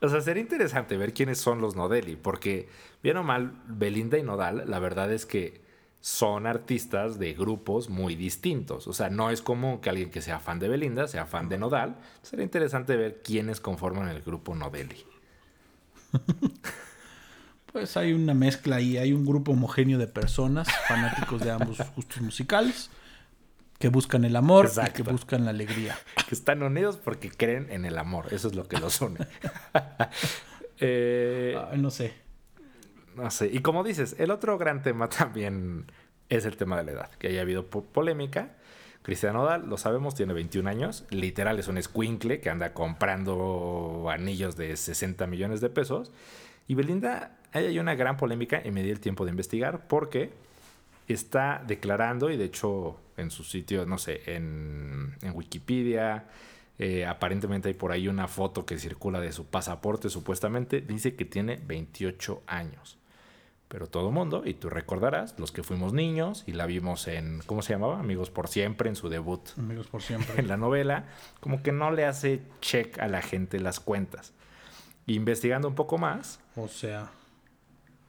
o 0.00 0.08
sea, 0.08 0.20
sería 0.20 0.42
interesante 0.42 0.96
ver 0.96 1.12
quiénes 1.12 1.38
son 1.38 1.60
los 1.60 1.76
Nodeli, 1.76 2.16
porque 2.16 2.68
bien 3.02 3.16
o 3.16 3.22
mal, 3.22 3.52
Belinda 3.66 4.18
y 4.18 4.22
Nodal, 4.22 4.64
la 4.66 4.78
verdad 4.78 5.12
es 5.12 5.26
que 5.26 5.62
son 6.00 6.46
artistas 6.46 7.18
de 7.18 7.32
grupos 7.32 7.88
muy 7.88 8.16
distintos. 8.16 8.88
O 8.88 8.92
sea, 8.92 9.08
no 9.08 9.30
es 9.30 9.40
como 9.40 9.80
que 9.80 9.88
alguien 9.88 10.10
que 10.10 10.20
sea 10.20 10.40
fan 10.40 10.58
de 10.58 10.68
Belinda 10.68 11.06
sea 11.06 11.26
fan 11.26 11.48
de 11.48 11.58
Nodal. 11.58 11.96
Sería 12.22 12.44
interesante 12.44 12.96
ver 12.96 13.22
quiénes 13.22 13.60
conforman 13.60 14.08
el 14.08 14.20
grupo 14.22 14.54
Nodeli. 14.54 15.04
Pues 17.72 17.96
hay 17.96 18.12
una 18.12 18.34
mezcla 18.34 18.76
ahí, 18.76 18.98
hay 18.98 19.14
un 19.14 19.24
grupo 19.24 19.52
homogéneo 19.52 19.98
de 19.98 20.06
personas, 20.06 20.68
fanáticos 20.86 21.40
de 21.40 21.52
ambos 21.52 21.78
gustos 21.96 22.20
musicales, 22.20 22.90
que 23.82 23.88
buscan 23.88 24.24
el 24.24 24.36
amor 24.36 24.70
y 24.76 24.90
que 24.92 25.02
buscan 25.02 25.44
la 25.44 25.50
alegría. 25.50 25.98
Que 26.28 26.36
están 26.36 26.62
unidos 26.62 27.00
porque 27.02 27.32
creen 27.32 27.66
en 27.68 27.84
el 27.84 27.98
amor, 27.98 28.26
eso 28.30 28.46
es 28.46 28.54
lo 28.54 28.68
que 28.68 28.78
los 28.78 29.00
une. 29.00 29.18
Eh, 30.84 31.56
no 31.76 31.92
sé. 31.92 32.12
No 33.14 33.30
sé. 33.30 33.48
Y 33.52 33.60
como 33.60 33.84
dices, 33.84 34.16
el 34.18 34.32
otro 34.32 34.58
gran 34.58 34.82
tema 34.82 35.08
también 35.08 35.86
es 36.28 36.44
el 36.44 36.56
tema 36.56 36.76
de 36.76 36.82
la 36.82 36.90
edad, 36.90 37.10
que 37.20 37.28
haya 37.28 37.42
habido 37.42 37.66
polémica. 37.66 38.56
Cristiano 39.02 39.44
Dal, 39.44 39.68
lo 39.68 39.76
sabemos, 39.76 40.16
tiene 40.16 40.32
21 40.32 40.68
años. 40.68 41.04
Literal 41.10 41.56
es 41.60 41.68
un 41.68 41.78
escuincle 41.78 42.40
que 42.40 42.50
anda 42.50 42.74
comprando 42.74 44.08
anillos 44.10 44.56
de 44.56 44.76
60 44.76 45.24
millones 45.28 45.60
de 45.60 45.70
pesos. 45.70 46.10
Y 46.66 46.74
Belinda, 46.74 47.38
hay 47.52 47.78
una 47.78 47.94
gran 47.94 48.16
polémica 48.16 48.60
y 48.64 48.72
me 48.72 48.82
di 48.82 48.90
el 48.90 48.98
tiempo 48.98 49.24
de 49.24 49.30
investigar 49.30 49.86
porque 49.86 50.32
está 51.06 51.62
declarando, 51.64 52.30
y 52.30 52.36
de 52.36 52.46
hecho 52.46 52.98
en 53.16 53.30
su 53.30 53.44
sitio, 53.44 53.86
no 53.86 53.98
sé, 53.98 54.22
en, 54.26 55.16
en 55.22 55.32
Wikipedia, 55.34 56.26
eh, 56.78 57.06
aparentemente 57.06 57.68
hay 57.68 57.74
por 57.74 57.92
ahí 57.92 58.08
una 58.08 58.28
foto 58.28 58.66
que 58.66 58.78
circula 58.78 59.20
de 59.20 59.32
su 59.32 59.46
pasaporte, 59.46 60.10
supuestamente, 60.10 60.80
dice 60.80 61.14
que 61.14 61.24
tiene 61.24 61.60
28 61.64 62.42
años. 62.46 62.98
Pero 63.68 63.86
todo 63.86 64.10
mundo, 64.10 64.42
y 64.44 64.54
tú 64.54 64.68
recordarás, 64.68 65.38
los 65.38 65.52
que 65.52 65.62
fuimos 65.62 65.92
niños 65.92 66.44
y 66.46 66.52
la 66.52 66.66
vimos 66.66 67.08
en, 67.08 67.40
¿cómo 67.46 67.62
se 67.62 67.72
llamaba? 67.72 68.00
Amigos 68.00 68.30
por 68.30 68.48
siempre, 68.48 68.88
en 68.88 68.96
su 68.96 69.08
debut. 69.08 69.48
Amigos 69.56 69.86
por 69.86 70.02
siempre. 70.02 70.34
En 70.38 70.48
la 70.48 70.56
novela, 70.56 71.06
como 71.40 71.62
que 71.62 71.72
no 71.72 71.90
le 71.90 72.04
hace 72.04 72.42
check 72.60 72.98
a 72.98 73.08
la 73.08 73.22
gente 73.22 73.60
las 73.60 73.80
cuentas. 73.80 74.32
Investigando 75.06 75.68
un 75.68 75.74
poco 75.74 75.98
más. 75.98 76.40
O 76.56 76.68
sea, 76.68 77.12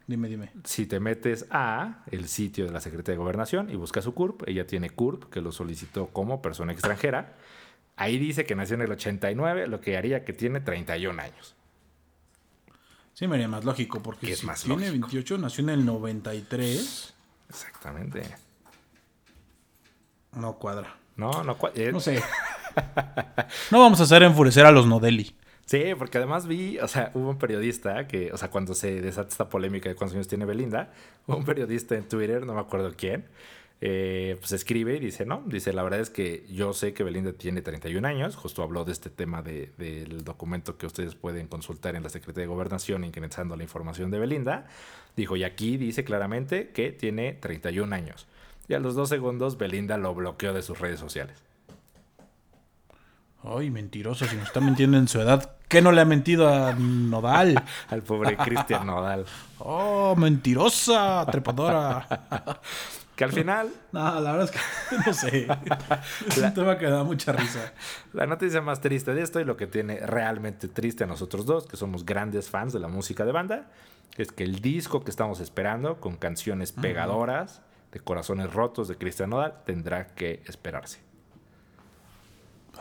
dime, 0.08 0.28
dime. 0.28 0.52
Si 0.64 0.86
te 0.86 1.00
metes 1.00 1.46
a 1.50 2.04
el 2.12 2.28
sitio 2.28 2.66
de 2.66 2.72
la 2.72 2.80
Secretaría 2.80 3.16
de 3.16 3.24
Gobernación 3.24 3.70
y 3.70 3.76
buscas 3.76 4.04
su 4.04 4.14
CURP, 4.14 4.48
ella 4.48 4.68
tiene 4.68 4.90
CURP 4.90 5.30
que 5.30 5.42
lo 5.42 5.52
solicitó 5.52 6.08
como 6.08 6.42
persona 6.42 6.72
extranjera. 6.72 7.36
Ahí 7.96 8.18
dice 8.18 8.46
que 8.46 8.56
nació 8.56 8.76
en 8.76 8.82
el 8.82 8.92
89, 8.92 9.68
lo 9.68 9.80
que 9.82 9.98
haría 9.98 10.26
que 10.26 10.34
tiene 10.34 10.60
31 10.60 11.22
años. 11.22 11.56
Sí, 13.14 13.28
me 13.28 13.36
haría 13.36 13.48
más 13.48 13.64
lógico, 13.64 14.02
porque 14.02 14.36
si 14.36 14.48
tiene 14.66 14.90
28, 14.90 15.38
nació 15.38 15.64
en 15.64 15.70
el 15.70 15.86
93. 15.86 17.14
Exactamente. 17.50 18.24
No 20.34 20.54
cuadra. 20.58 20.98
No, 21.16 21.44
no 21.44 21.58
cuadra. 21.58 21.92
No 21.92 22.00
sé. 22.00 22.22
no 23.72 23.80
vamos 23.80 24.00
a 24.00 24.04
hacer 24.04 24.24
enfurecer 24.24 24.66
a 24.66 24.72
los 24.72 24.88
Nodeli. 24.88 25.36
Sí, 25.66 25.82
porque 25.98 26.18
además 26.18 26.46
vi, 26.46 26.78
o 26.80 26.88
sea, 26.88 27.12
hubo 27.14 27.30
un 27.30 27.38
periodista 27.38 28.08
que, 28.08 28.32
o 28.34 28.38
sea, 28.38 28.50
cuando 28.50 28.76
se 28.76 29.02
desata 29.02 29.30
esta 29.30 29.50
polémica 29.50 29.90
de 29.90 29.96
cuántos 29.96 30.16
años 30.16 30.28
tiene 30.28 30.46
Belinda, 30.46 30.92
hubo 31.26 31.38
un 31.38 31.46
periodista 31.46 31.96
en 31.96 32.08
Twitter, 32.08 32.46
no 32.46 32.54
me 32.54 32.60
acuerdo 32.60 32.94
quién, 32.96 33.26
eh, 33.86 34.38
pues 34.40 34.52
escribe 34.54 34.96
y 34.96 35.00
dice, 35.00 35.26
no, 35.26 35.44
dice, 35.46 35.74
la 35.74 35.84
verdad 35.84 36.00
es 36.00 36.10
que 36.10 36.46
yo 36.50 36.74
sé 36.74 36.94
que 36.94 37.04
Belinda 37.04 37.34
tiene 37.34 37.62
31 37.62 38.08
años, 38.08 38.36
justo 38.36 38.64
habló 38.64 38.86
de 38.86 38.92
este 38.92 39.10
tema 39.10 39.42
del 39.42 40.24
documento 40.24 40.78
que 40.78 40.86
ustedes 40.86 41.16
pueden 41.16 41.48
consultar 41.48 41.96
en 41.96 42.04
la 42.04 42.10
Secretaría 42.10 42.44
de 42.44 42.54
Gobernación 42.54 43.04
ingresando 43.04 43.56
la 43.58 43.64
información 43.64 44.12
de 44.12 44.20
Belinda, 44.20 44.68
dijo, 45.16 45.36
y 45.36 45.44
aquí 45.44 45.78
dice 45.78 46.04
claramente 46.04 46.70
que 46.70 46.92
tiene 46.92 47.34
31 47.34 47.94
años. 47.94 48.28
Y 48.68 48.74
a 48.74 48.80
los 48.80 48.96
dos 48.96 49.10
segundos 49.10 49.58
Belinda 49.58 49.98
lo 49.98 50.14
bloqueó 50.14 50.54
de 50.54 50.62
sus 50.62 50.80
redes 50.80 51.00
sociales. 51.00 51.44
Ay, 53.44 53.70
mentiroso, 53.70 54.26
si 54.26 54.36
nos 54.38 54.48
está 54.48 54.62
mintiendo 54.62 54.98
en 54.98 55.08
su 55.08 55.20
edad. 55.20 55.58
¿Qué 55.68 55.82
no 55.82 55.92
le 55.92 56.02
ha 56.02 56.06
mentido 56.06 56.48
a 56.48 56.74
Nodal? 56.74 57.62
Al 57.90 58.02
pobre 58.02 58.38
Cristian 58.38 58.88
Nodal. 58.88 59.26
Oh, 59.60 60.16
mentirosa, 60.16 61.26
trepadora. 61.30 62.08
Que 63.16 63.24
al 63.24 63.32
final. 63.32 63.70
No, 63.92 64.20
la 64.22 64.32
verdad 64.32 64.50
es 64.50 64.52
que 64.52 64.98
no 65.06 65.14
sé. 65.14 65.48
Es 66.28 66.38
un 66.40 66.54
tema 66.54 66.80
que 66.80 66.88
da 66.88 67.04
mucha 67.04 67.32
risa. 67.32 67.74
La 68.12 68.26
noticia 68.26 68.60
más 68.60 68.82
triste 68.82 69.14
de 69.14 69.22
esto 69.22 69.40
y 69.40 69.46
lo 69.46 69.56
que 69.56 69.68
tiene 69.68 70.00
realmente 70.00 70.68
triste 70.68 71.04
a 71.04 71.08
nosotros 71.08 71.46
dos, 71.46 71.68
que 71.68 71.78
somos 71.78 72.08
grandes 72.08 72.50
fans 72.50 72.74
de 72.74 72.80
la 72.80 72.88
música 72.88 73.24
de 73.24 73.32
banda, 73.32 73.70
es 74.18 74.32
que 74.32 74.44
el 74.44 74.62
disco 74.62 75.04
que 75.04 75.12
estamos 75.12 75.42
esperando, 75.42 76.00
con 76.00 76.16
canciones 76.16 76.72
pegadoras, 76.72 77.62
de 77.92 78.00
corazones 78.00 78.52
rotos 78.52 78.88
de 78.88 78.98
Cristian 78.98 79.30
Nodal, 79.30 79.62
tendrá 79.64 80.08
que 80.08 80.42
esperarse. 80.48 81.13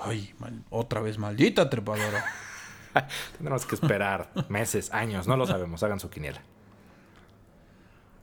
Ay, 0.00 0.35
otra 0.70 1.00
vez 1.00 1.18
maldita 1.18 1.68
trepadora. 1.70 2.24
Tendremos 3.37 3.66
que 3.66 3.74
esperar 3.74 4.31
meses, 4.48 4.92
años, 4.92 5.26
no 5.26 5.37
lo 5.37 5.46
sabemos. 5.46 5.83
Hagan 5.83 6.00
su 6.00 6.11
quiniela. 6.11 6.42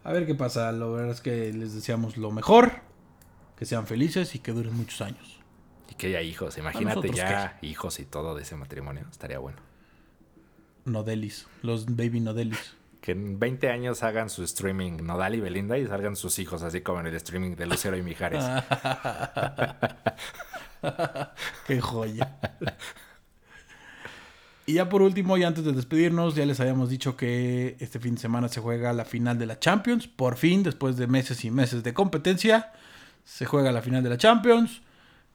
A 0.03 0.11
ver 0.11 0.25
qué 0.25 0.35
pasa. 0.35 0.71
Lo 0.71 0.93
verdad 0.93 1.11
es 1.11 1.21
que 1.21 1.53
les 1.53 1.73
deseamos 1.73 2.17
lo 2.17 2.31
mejor. 2.31 2.81
Que 3.57 3.65
sean 3.65 3.87
felices 3.87 4.35
y 4.35 4.39
que 4.39 4.51
duren 4.51 4.73
muchos 4.73 5.01
años. 5.01 5.39
Y 5.89 5.95
que 5.95 6.07
haya 6.07 6.21
hijos. 6.21 6.57
Imagínate 6.57 7.11
ya 7.11 7.57
hijos 7.61 7.99
y 7.99 8.05
todo 8.05 8.35
de 8.35 8.43
ese 8.43 8.55
matrimonio. 8.55 9.05
Estaría 9.11 9.39
bueno. 9.39 9.57
Nodelis. 10.85 11.47
Los 11.61 11.85
baby 11.85 12.21
Nodelis. 12.21 12.75
Que 13.01 13.13
en 13.13 13.39
20 13.39 13.69
años 13.69 14.03
hagan 14.03 14.29
su 14.29 14.43
streaming 14.43 15.03
Nodal 15.03 15.35
y 15.35 15.39
Belinda 15.39 15.77
y 15.77 15.87
salgan 15.87 16.15
sus 16.15 16.37
hijos 16.39 16.63
así 16.63 16.81
como 16.81 16.99
en 16.99 17.07
el 17.07 17.15
streaming 17.15 17.55
de 17.55 17.65
Lucero 17.65 17.97
y 17.97 18.01
Mijares. 18.01 18.43
Qué 21.67 21.79
joya. 21.79 22.37
Y 24.65 24.73
ya 24.73 24.87
por 24.87 25.01
último, 25.01 25.35
y 25.35 25.43
antes 25.43 25.65
de 25.65 25.71
despedirnos, 25.71 26.35
ya 26.35 26.45
les 26.45 26.59
habíamos 26.59 26.89
dicho 26.89 27.17
que 27.17 27.75
este 27.79 27.99
fin 27.99 28.13
de 28.13 28.21
semana 28.21 28.49
se 28.49 28.61
juega 28.61 28.93
la 28.93 29.03
final 29.03 29.39
de 29.39 29.47
la 29.47 29.59
Champions. 29.59 30.07
Por 30.07 30.37
fin, 30.37 30.61
después 30.61 30.95
de 30.95 31.07
meses 31.07 31.43
y 31.43 31.49
meses 31.49 31.81
de 31.83 31.95
competencia, 31.95 32.71
se 33.23 33.45
juega 33.45 33.71
la 33.71 33.81
final 33.81 34.03
de 34.03 34.09
la 34.09 34.17
Champions. 34.17 34.83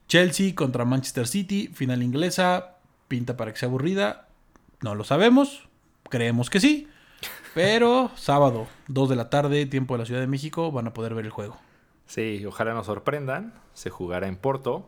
Chelsea 0.07 0.55
contra 0.55 0.85
Manchester 0.85 1.27
City, 1.27 1.69
final 1.75 2.05
inglesa. 2.05 2.77
Pinta 3.09 3.37
para 3.37 3.53
que 3.53 3.59
sea 3.59 3.69
aburrida. 3.69 4.29
No 4.83 4.95
lo 4.95 5.03
sabemos. 5.03 5.69
Creemos 6.11 6.49
que 6.49 6.61
sí. 6.61 6.87
Pero 7.55 8.11
sábado, 8.17 8.67
2 8.89 9.09
de 9.09 9.17
la 9.17 9.31
tarde, 9.31 9.67
tiempo 9.67 9.95
de 9.95 9.99
la 9.99 10.07
Ciudad 10.07 10.21
de 10.21 10.27
México, 10.27 10.73
van 10.73 10.89
a 10.89 10.93
poder 10.93 11.15
ver 11.15 11.25
el 11.25 11.31
juego. 11.31 11.57
Sí, 12.07 12.45
ojalá 12.47 12.75
nos 12.75 12.87
sorprendan. 12.87 13.55
Se 13.75 13.91
jugará 13.91 14.27
en 14.27 14.37
Porto. 14.37 14.87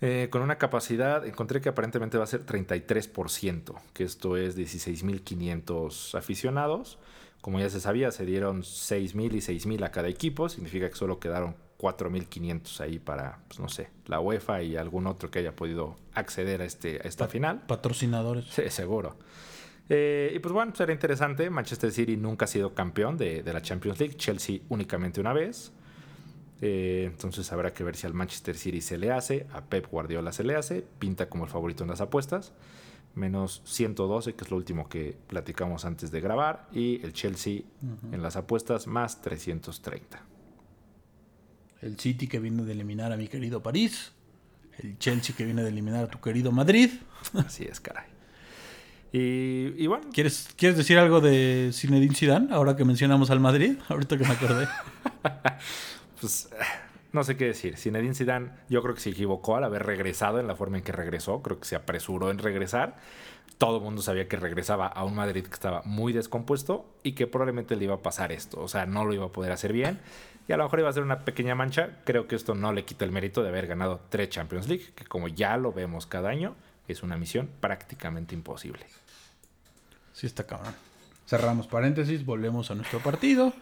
Eh, 0.00 0.28
con 0.30 0.42
una 0.42 0.58
capacidad, 0.58 1.24
encontré 1.26 1.60
que 1.60 1.68
aparentemente 1.68 2.18
va 2.18 2.24
a 2.24 2.26
ser 2.26 2.44
33%, 2.44 3.74
que 3.94 4.04
esto 4.04 4.36
es 4.36 4.58
16.500 4.58 6.18
aficionados. 6.18 6.98
Como 7.40 7.60
ya 7.60 7.70
se 7.70 7.80
sabía, 7.80 8.10
se 8.10 8.26
dieron 8.26 8.62
6.000 8.62 9.34
y 9.34 9.38
6.000 9.38 9.84
a 9.84 9.92
cada 9.92 10.08
equipo, 10.08 10.48
significa 10.48 10.88
que 10.88 10.96
solo 10.96 11.20
quedaron 11.20 11.56
4.500 11.78 12.80
ahí 12.80 12.98
para, 12.98 13.38
pues, 13.48 13.60
no 13.60 13.68
sé, 13.68 13.90
la 14.06 14.20
UEFA 14.20 14.62
y 14.62 14.76
algún 14.76 15.06
otro 15.06 15.30
que 15.30 15.38
haya 15.38 15.54
podido 15.54 15.96
acceder 16.14 16.62
a, 16.62 16.64
este, 16.64 17.00
a 17.04 17.08
esta 17.08 17.28
final. 17.28 17.62
Patrocinadores. 17.66 18.46
Sí, 18.46 18.62
seguro. 18.70 19.16
Eh, 19.88 20.32
y 20.34 20.38
pues 20.38 20.52
bueno, 20.52 20.74
será 20.74 20.92
interesante. 20.92 21.50
Manchester 21.50 21.92
City 21.92 22.16
nunca 22.16 22.46
ha 22.46 22.48
sido 22.48 22.74
campeón 22.74 23.16
de, 23.16 23.42
de 23.42 23.52
la 23.52 23.62
Champions 23.62 24.00
League. 24.00 24.16
Chelsea 24.16 24.60
únicamente 24.68 25.20
una 25.20 25.32
vez. 25.32 25.72
Eh, 26.66 27.04
entonces 27.04 27.52
habrá 27.52 27.72
que 27.72 27.84
ver 27.84 27.94
si 27.94 28.06
al 28.06 28.14
Manchester 28.14 28.56
City 28.56 28.80
se 28.80 28.96
le 28.96 29.10
hace, 29.10 29.46
a 29.52 29.62
Pep 29.64 29.86
Guardiola 29.90 30.32
se 30.32 30.44
le 30.44 30.54
hace, 30.56 30.82
pinta 30.98 31.28
como 31.28 31.44
el 31.44 31.50
favorito 31.50 31.84
en 31.84 31.90
las 31.90 32.00
apuestas, 32.00 32.52
menos 33.14 33.60
112, 33.66 34.34
que 34.34 34.44
es 34.44 34.50
lo 34.50 34.56
último 34.56 34.88
que 34.88 35.16
platicamos 35.26 35.84
antes 35.84 36.10
de 36.10 36.20
grabar, 36.22 36.68
y 36.72 37.04
el 37.04 37.12
Chelsea 37.12 37.62
en 38.12 38.22
las 38.22 38.36
apuestas 38.36 38.86
más 38.86 39.20
330. 39.20 40.22
El 41.82 41.98
City 41.98 42.28
que 42.28 42.38
viene 42.38 42.64
de 42.64 42.72
eliminar 42.72 43.12
a 43.12 43.16
mi 43.16 43.28
querido 43.28 43.62
París, 43.62 44.12
el 44.78 44.98
Chelsea 44.98 45.36
que 45.36 45.44
viene 45.44 45.62
de 45.62 45.68
eliminar 45.68 46.04
a 46.04 46.08
tu 46.08 46.20
querido 46.20 46.50
Madrid. 46.50 46.90
Así 47.34 47.64
es, 47.64 47.78
caray. 47.78 48.13
Y, 49.14 49.80
y 49.80 49.86
bueno. 49.86 50.08
¿Quieres, 50.12 50.48
¿Quieres 50.56 50.76
decir 50.76 50.98
algo 50.98 51.20
de 51.20 51.70
Zinedine 51.72 52.16
Zidane 52.16 52.48
ahora 52.52 52.74
que 52.74 52.84
mencionamos 52.84 53.30
al 53.30 53.38
Madrid? 53.38 53.76
Ahorita 53.88 54.18
que 54.18 54.24
me 54.24 54.32
acordé. 54.32 54.66
pues 56.20 56.48
no 57.12 57.22
sé 57.22 57.36
qué 57.36 57.44
decir. 57.44 57.76
Zinedine 57.76 58.16
Zidane 58.16 58.50
yo 58.68 58.82
creo 58.82 58.92
que 58.92 59.00
se 59.00 59.10
equivocó 59.10 59.54
al 59.54 59.62
haber 59.62 59.86
regresado 59.86 60.40
en 60.40 60.48
la 60.48 60.56
forma 60.56 60.78
en 60.78 60.82
que 60.82 60.90
regresó. 60.90 61.42
Creo 61.42 61.60
que 61.60 61.64
se 61.64 61.76
apresuró 61.76 62.32
en 62.32 62.38
regresar. 62.38 62.96
Todo 63.56 63.76
el 63.76 63.84
mundo 63.84 64.02
sabía 64.02 64.26
que 64.26 64.36
regresaba 64.36 64.88
a 64.88 65.04
un 65.04 65.14
Madrid 65.14 65.44
que 65.44 65.54
estaba 65.54 65.82
muy 65.84 66.12
descompuesto 66.12 66.84
y 67.04 67.12
que 67.12 67.28
probablemente 67.28 67.76
le 67.76 67.84
iba 67.84 67.94
a 67.94 68.02
pasar 68.02 68.32
esto. 68.32 68.60
O 68.62 68.66
sea, 68.66 68.84
no 68.84 69.04
lo 69.04 69.14
iba 69.14 69.26
a 69.26 69.32
poder 69.32 69.52
hacer 69.52 69.72
bien. 69.72 70.00
Y 70.48 70.52
a 70.52 70.56
lo 70.56 70.64
mejor 70.64 70.80
iba 70.80 70.88
a 70.88 70.92
ser 70.92 71.04
una 71.04 71.24
pequeña 71.24 71.54
mancha. 71.54 72.00
Creo 72.02 72.26
que 72.26 72.34
esto 72.34 72.56
no 72.56 72.72
le 72.72 72.84
quita 72.84 73.04
el 73.04 73.12
mérito 73.12 73.44
de 73.44 73.50
haber 73.50 73.68
ganado 73.68 74.00
tres 74.08 74.30
Champions 74.30 74.68
League, 74.68 74.86
que 74.96 75.04
como 75.04 75.28
ya 75.28 75.56
lo 75.56 75.72
vemos 75.72 76.06
cada 76.06 76.30
año, 76.30 76.56
es 76.88 77.04
una 77.04 77.16
misión 77.16 77.48
prácticamente 77.60 78.34
imposible. 78.34 78.84
Sí, 80.14 80.26
está 80.26 80.46
cabrón. 80.46 80.72
Cerramos 81.26 81.66
paréntesis, 81.66 82.24
volvemos 82.24 82.70
a 82.70 82.74
nuestro 82.76 83.00
partido. 83.00 83.52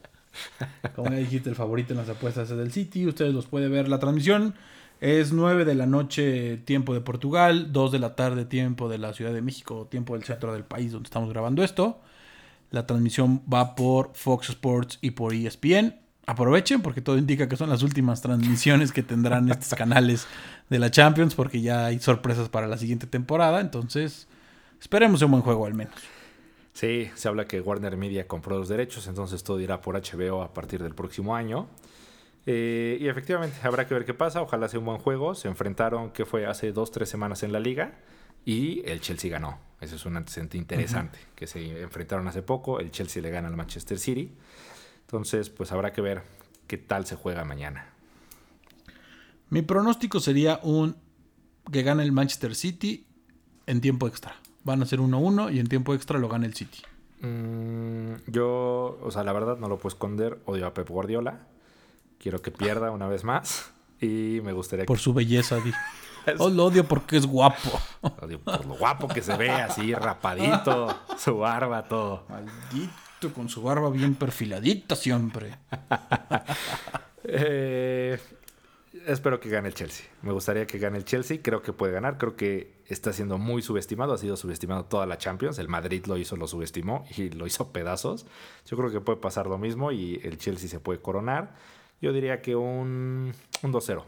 Como 0.96 1.10
ya 1.10 1.18
dijiste, 1.18 1.50
el 1.50 1.54
favorito 1.54 1.92
en 1.92 1.98
las 1.98 2.08
apuestas 2.08 2.50
es 2.50 2.56
del 2.56 2.72
City. 2.72 3.06
Ustedes 3.06 3.34
los 3.34 3.46
pueden 3.46 3.70
ver. 3.70 3.88
La 3.88 3.98
transmisión 3.98 4.54
es 5.00 5.32
9 5.32 5.66
de 5.66 5.74
la 5.74 5.86
noche, 5.86 6.56
tiempo 6.58 6.94
de 6.94 7.02
Portugal, 7.02 7.70
2 7.70 7.92
de 7.92 7.98
la 7.98 8.16
tarde, 8.16 8.46
tiempo 8.46 8.88
de 8.88 8.96
la 8.96 9.12
Ciudad 9.12 9.34
de 9.34 9.42
México, 9.42 9.86
tiempo 9.90 10.14
del 10.14 10.24
centro 10.24 10.54
del 10.54 10.64
país 10.64 10.92
donde 10.92 11.08
estamos 11.08 11.28
grabando 11.28 11.62
esto. 11.62 12.00
La 12.70 12.86
transmisión 12.86 13.42
va 13.52 13.74
por 13.74 14.12
Fox 14.14 14.48
Sports 14.48 14.98
y 15.02 15.10
por 15.10 15.34
ESPN. 15.34 15.96
Aprovechen 16.24 16.80
porque 16.80 17.02
todo 17.02 17.18
indica 17.18 17.46
que 17.46 17.56
son 17.56 17.68
las 17.68 17.82
últimas 17.82 18.22
transmisiones 18.22 18.90
que 18.90 19.02
tendrán 19.02 19.50
estos 19.50 19.74
canales 19.76 20.26
de 20.70 20.78
la 20.78 20.90
Champions 20.90 21.34
porque 21.34 21.60
ya 21.60 21.84
hay 21.84 22.00
sorpresas 22.00 22.48
para 22.48 22.68
la 22.68 22.78
siguiente 22.78 23.06
temporada. 23.06 23.60
Entonces, 23.60 24.28
esperemos 24.82 25.22
un 25.22 25.30
buen 25.30 25.42
juego 25.42 25.64
al 25.64 25.74
menos. 25.74 25.94
Sí, 26.72 27.10
se 27.14 27.28
habla 27.28 27.46
que 27.46 27.60
Warner 27.60 27.96
Media 27.96 28.26
compró 28.26 28.58
los 28.58 28.68
derechos, 28.68 29.06
entonces 29.06 29.44
todo 29.44 29.60
irá 29.60 29.80
por 29.80 29.94
HBO 29.94 30.42
a 30.42 30.52
partir 30.52 30.82
del 30.82 30.94
próximo 30.94 31.36
año. 31.36 31.68
Eh, 32.46 32.98
y 33.00 33.06
efectivamente, 33.06 33.56
habrá 33.62 33.86
que 33.86 33.94
ver 33.94 34.04
qué 34.04 34.14
pasa. 34.14 34.42
Ojalá 34.42 34.68
sea 34.68 34.80
un 34.80 34.86
buen 34.86 34.98
juego. 34.98 35.34
Se 35.34 35.48
enfrentaron, 35.48 36.10
que 36.10 36.24
fue 36.24 36.46
hace 36.46 36.72
dos, 36.72 36.90
tres 36.90 37.08
semanas 37.08 37.42
en 37.42 37.52
la 37.52 37.60
liga. 37.60 37.92
Y 38.44 38.82
el 38.84 39.00
Chelsea 39.00 39.30
ganó. 39.30 39.60
Ese 39.80 39.94
es 39.96 40.04
un 40.06 40.16
antecedente 40.16 40.58
interesante. 40.58 41.20
Que 41.36 41.46
se 41.46 41.82
enfrentaron 41.82 42.26
hace 42.26 42.42
poco. 42.42 42.80
El 42.80 42.90
Chelsea 42.90 43.22
le 43.22 43.30
gana 43.30 43.46
al 43.46 43.56
Manchester 43.56 43.98
City. 43.98 44.32
Entonces, 45.02 45.50
pues 45.50 45.70
habrá 45.70 45.92
que 45.92 46.00
ver 46.00 46.22
qué 46.66 46.78
tal 46.78 47.06
se 47.06 47.14
juega 47.14 47.44
mañana. 47.44 47.86
Mi 49.50 49.62
pronóstico 49.62 50.18
sería 50.18 50.58
un 50.64 50.96
que 51.70 51.82
gane 51.82 52.02
el 52.02 52.10
Manchester 52.10 52.56
City 52.56 53.06
en 53.66 53.80
tiempo 53.80 54.08
extra 54.08 54.34
van 54.64 54.82
a 54.82 54.86
ser 54.86 55.00
1-1 55.00 55.52
y 55.52 55.58
en 55.58 55.66
tiempo 55.66 55.94
extra 55.94 56.18
lo 56.18 56.28
gana 56.28 56.46
el 56.46 56.54
City. 56.54 56.82
Mm, 57.20 58.14
yo, 58.26 58.98
o 59.02 59.10
sea, 59.10 59.24
la 59.24 59.32
verdad 59.32 59.56
no 59.58 59.68
lo 59.68 59.78
puedo 59.78 59.94
esconder. 59.94 60.38
Odio 60.44 60.66
a 60.66 60.74
Pep 60.74 60.88
Guardiola. 60.88 61.40
Quiero 62.18 62.42
que 62.42 62.50
pierda 62.50 62.90
una 62.90 63.06
vez 63.06 63.24
más. 63.24 63.72
Y 64.00 64.40
me 64.42 64.52
gustaría 64.52 64.84
Por 64.84 64.98
su 64.98 65.14
belleza, 65.14 65.56
di. 65.56 65.72
Oh, 66.38 66.48
lo 66.48 66.66
odio 66.66 66.84
porque 66.84 67.16
es 67.16 67.26
guapo. 67.26 67.80
Odio 68.20 68.38
por 68.38 68.64
lo 68.64 68.74
guapo 68.76 69.08
que 69.08 69.22
se 69.22 69.36
ve, 69.36 69.50
así 69.50 69.92
rapadito, 69.92 70.96
su 71.18 71.38
barba, 71.38 71.88
todo. 71.88 72.26
Maldito, 72.28 73.32
con 73.34 73.48
su 73.48 73.60
barba 73.60 73.90
bien 73.90 74.14
perfiladita 74.14 74.94
siempre. 74.94 75.58
eh, 77.24 78.20
espero 79.06 79.40
que 79.40 79.48
gane 79.48 79.68
el 79.68 79.74
Chelsea. 79.74 80.06
Me 80.22 80.32
gustaría 80.32 80.66
que 80.66 80.78
gane 80.78 80.98
el 80.98 81.04
Chelsea. 81.04 81.38
Creo 81.42 81.62
que 81.62 81.72
puede 81.72 81.92
ganar. 81.92 82.18
Creo 82.18 82.36
que 82.36 82.82
está 82.86 83.12
siendo 83.12 83.38
muy 83.38 83.62
subestimado. 83.62 84.12
Ha 84.12 84.18
sido 84.18 84.36
subestimado 84.36 84.84
toda 84.84 85.06
la 85.06 85.18
Champions. 85.18 85.58
El 85.58 85.68
Madrid 85.68 86.04
lo 86.06 86.16
hizo, 86.16 86.36
lo 86.36 86.46
subestimó 86.46 87.04
y 87.16 87.30
lo 87.30 87.46
hizo 87.46 87.72
pedazos. 87.72 88.26
Yo 88.66 88.76
creo 88.76 88.90
que 88.90 89.00
puede 89.00 89.18
pasar 89.18 89.46
lo 89.46 89.58
mismo 89.58 89.92
y 89.92 90.20
el 90.22 90.38
Chelsea 90.38 90.68
se 90.68 90.80
puede 90.80 91.00
coronar. 91.00 91.54
Yo 92.00 92.12
diría 92.12 92.42
que 92.42 92.56
un, 92.56 93.32
un 93.62 93.72
2-0. 93.72 94.02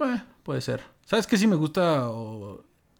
Eh, 0.00 0.22
puede 0.42 0.60
ser. 0.60 0.82
¿Sabes 1.04 1.26
qué 1.26 1.36
sí 1.36 1.46
me 1.46 1.56
gusta? 1.56 2.10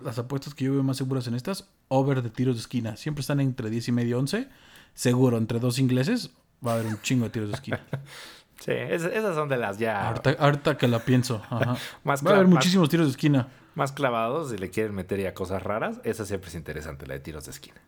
las 0.03 0.19
apuestas 0.19 0.55
que 0.55 0.65
yo 0.65 0.73
veo 0.73 0.83
más 0.83 0.97
seguras 0.97 1.27
en 1.27 1.35
estas, 1.35 1.69
over 1.89 2.23
de 2.23 2.31
tiros 2.31 2.57
de 2.57 2.61
esquina. 2.61 2.97
Siempre 2.97 3.21
están 3.21 3.41
entre 3.41 3.71
10 3.71 3.89
y 3.89 3.93
medio 3.93 4.19
11. 4.19 4.49
Seguro, 4.95 5.37
entre 5.37 5.61
dos 5.61 5.79
ingleses 5.79 6.31
va 6.67 6.73
a 6.73 6.75
haber 6.75 6.87
un 6.87 7.01
chingo 7.03 7.25
de 7.25 7.31
tiros 7.31 7.49
de 7.51 7.55
esquina. 7.55 7.81
Sí, 8.61 8.73
esas 8.73 9.35
son 9.35 9.49
de 9.49 9.57
las 9.57 9.79
ya. 9.79 10.15
Ahorita, 10.39 10.77
que 10.77 10.87
la 10.87 10.99
pienso. 10.99 11.43
Ajá. 11.51 11.77
Va 12.07 12.15
a 12.15 12.35
haber 12.35 12.47
muchísimos 12.47 12.91
tiros 12.91 13.07
de 13.07 13.13
esquina. 13.13 13.49
Más 13.75 13.93
clavados, 13.93 14.51
si 14.51 14.59
le 14.59 14.69
quieren 14.69 14.95
meter 14.95 15.19
ya 15.19 15.33
cosas 15.33 15.63
raras, 15.63 16.01
esa 16.05 16.27
siempre 16.27 16.51
es 16.51 16.55
interesante, 16.55 17.07
la 17.07 17.15
de 17.15 17.21
tiros 17.21 17.47
de 17.47 17.53
esquina. 17.53 17.81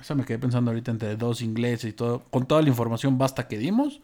Esa 0.00 0.14
me 0.14 0.24
quedé 0.24 0.38
pensando 0.38 0.70
ahorita 0.70 0.90
entre 0.90 1.16
dos 1.16 1.42
ingleses 1.42 1.90
y 1.90 1.92
todo. 1.92 2.20
Con 2.30 2.46
toda 2.46 2.62
la 2.62 2.68
información 2.68 3.18
basta 3.18 3.46
que 3.46 3.58
dimos, 3.58 4.00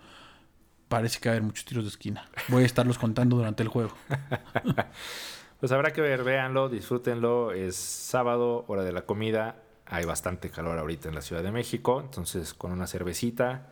parece 0.88 1.18
que 1.18 1.30
va 1.30 1.32
a 1.32 1.36
haber 1.36 1.46
muchos 1.46 1.64
tiros 1.64 1.84
de 1.84 1.90
esquina. 1.90 2.28
Voy 2.48 2.64
a 2.64 2.66
estarlos 2.66 2.98
contando 2.98 3.36
durante 3.36 3.62
el 3.62 3.70
juego. 3.70 3.94
pues 5.60 5.72
habrá 5.72 5.92
que 5.92 6.02
ver, 6.02 6.24
véanlo, 6.24 6.68
disfrútenlo. 6.68 7.52
Es 7.52 7.76
sábado, 7.76 8.66
hora 8.68 8.82
de 8.82 8.92
la 8.92 9.02
comida. 9.02 9.62
Hay 9.86 10.04
bastante 10.04 10.50
calor 10.50 10.78
ahorita 10.78 11.08
en 11.08 11.14
la 11.14 11.22
Ciudad 11.22 11.42
de 11.42 11.52
México, 11.52 12.02
entonces 12.02 12.52
con 12.52 12.72
una 12.72 12.86
cervecita 12.86 13.68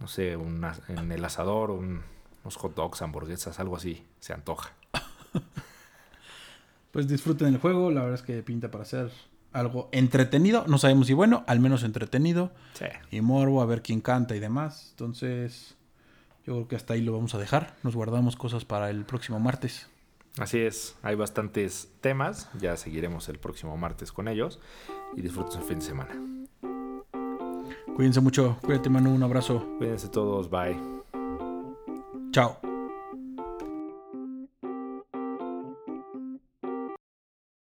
no 0.00 0.08
sé, 0.08 0.32
en 0.32 1.12
el 1.12 1.24
asador, 1.24 1.70
unos 1.70 2.56
hot 2.56 2.74
dogs, 2.74 3.02
hamburguesas, 3.02 3.60
algo 3.60 3.76
así, 3.76 4.04
se 4.18 4.32
antoja. 4.32 4.72
pues 6.90 7.06
disfruten 7.06 7.48
el 7.48 7.58
juego, 7.58 7.90
la 7.90 8.00
verdad 8.00 8.18
es 8.18 8.22
que 8.22 8.42
pinta 8.42 8.70
para 8.70 8.84
ser 8.84 9.12
algo 9.52 9.88
entretenido, 9.92 10.64
no 10.66 10.78
sabemos 10.78 11.06
si 11.06 11.12
bueno, 11.12 11.44
al 11.46 11.60
menos 11.60 11.82
entretenido. 11.82 12.50
Sí. 12.74 12.86
Y 13.10 13.20
morbo, 13.20 13.62
a 13.62 13.66
ver 13.66 13.82
quién 13.82 14.00
canta 14.00 14.34
y 14.34 14.40
demás. 14.40 14.88
Entonces, 14.92 15.76
yo 16.46 16.54
creo 16.54 16.68
que 16.68 16.76
hasta 16.76 16.94
ahí 16.94 17.02
lo 17.02 17.12
vamos 17.12 17.34
a 17.34 17.38
dejar. 17.38 17.76
Nos 17.82 17.94
guardamos 17.94 18.36
cosas 18.36 18.64
para 18.64 18.90
el 18.90 19.04
próximo 19.04 19.38
martes. 19.38 19.88
Así 20.38 20.60
es, 20.60 20.94
hay 21.02 21.16
bastantes 21.16 21.88
temas, 22.00 22.48
ya 22.58 22.76
seguiremos 22.76 23.28
el 23.28 23.38
próximo 23.38 23.76
martes 23.76 24.12
con 24.12 24.28
ellos 24.28 24.60
y 25.16 25.22
disfruten 25.22 25.60
el 25.60 25.66
fin 25.66 25.80
de 25.80 25.84
semana. 25.84 26.39
Cuídense 27.96 28.20
mucho. 28.20 28.56
Cuídate, 28.62 28.88
Manu. 28.90 29.14
Un 29.14 29.22
abrazo. 29.22 29.64
Cuídense 29.78 30.08
todos. 30.08 30.48
Bye. 30.48 30.76
Chao. 32.32 32.69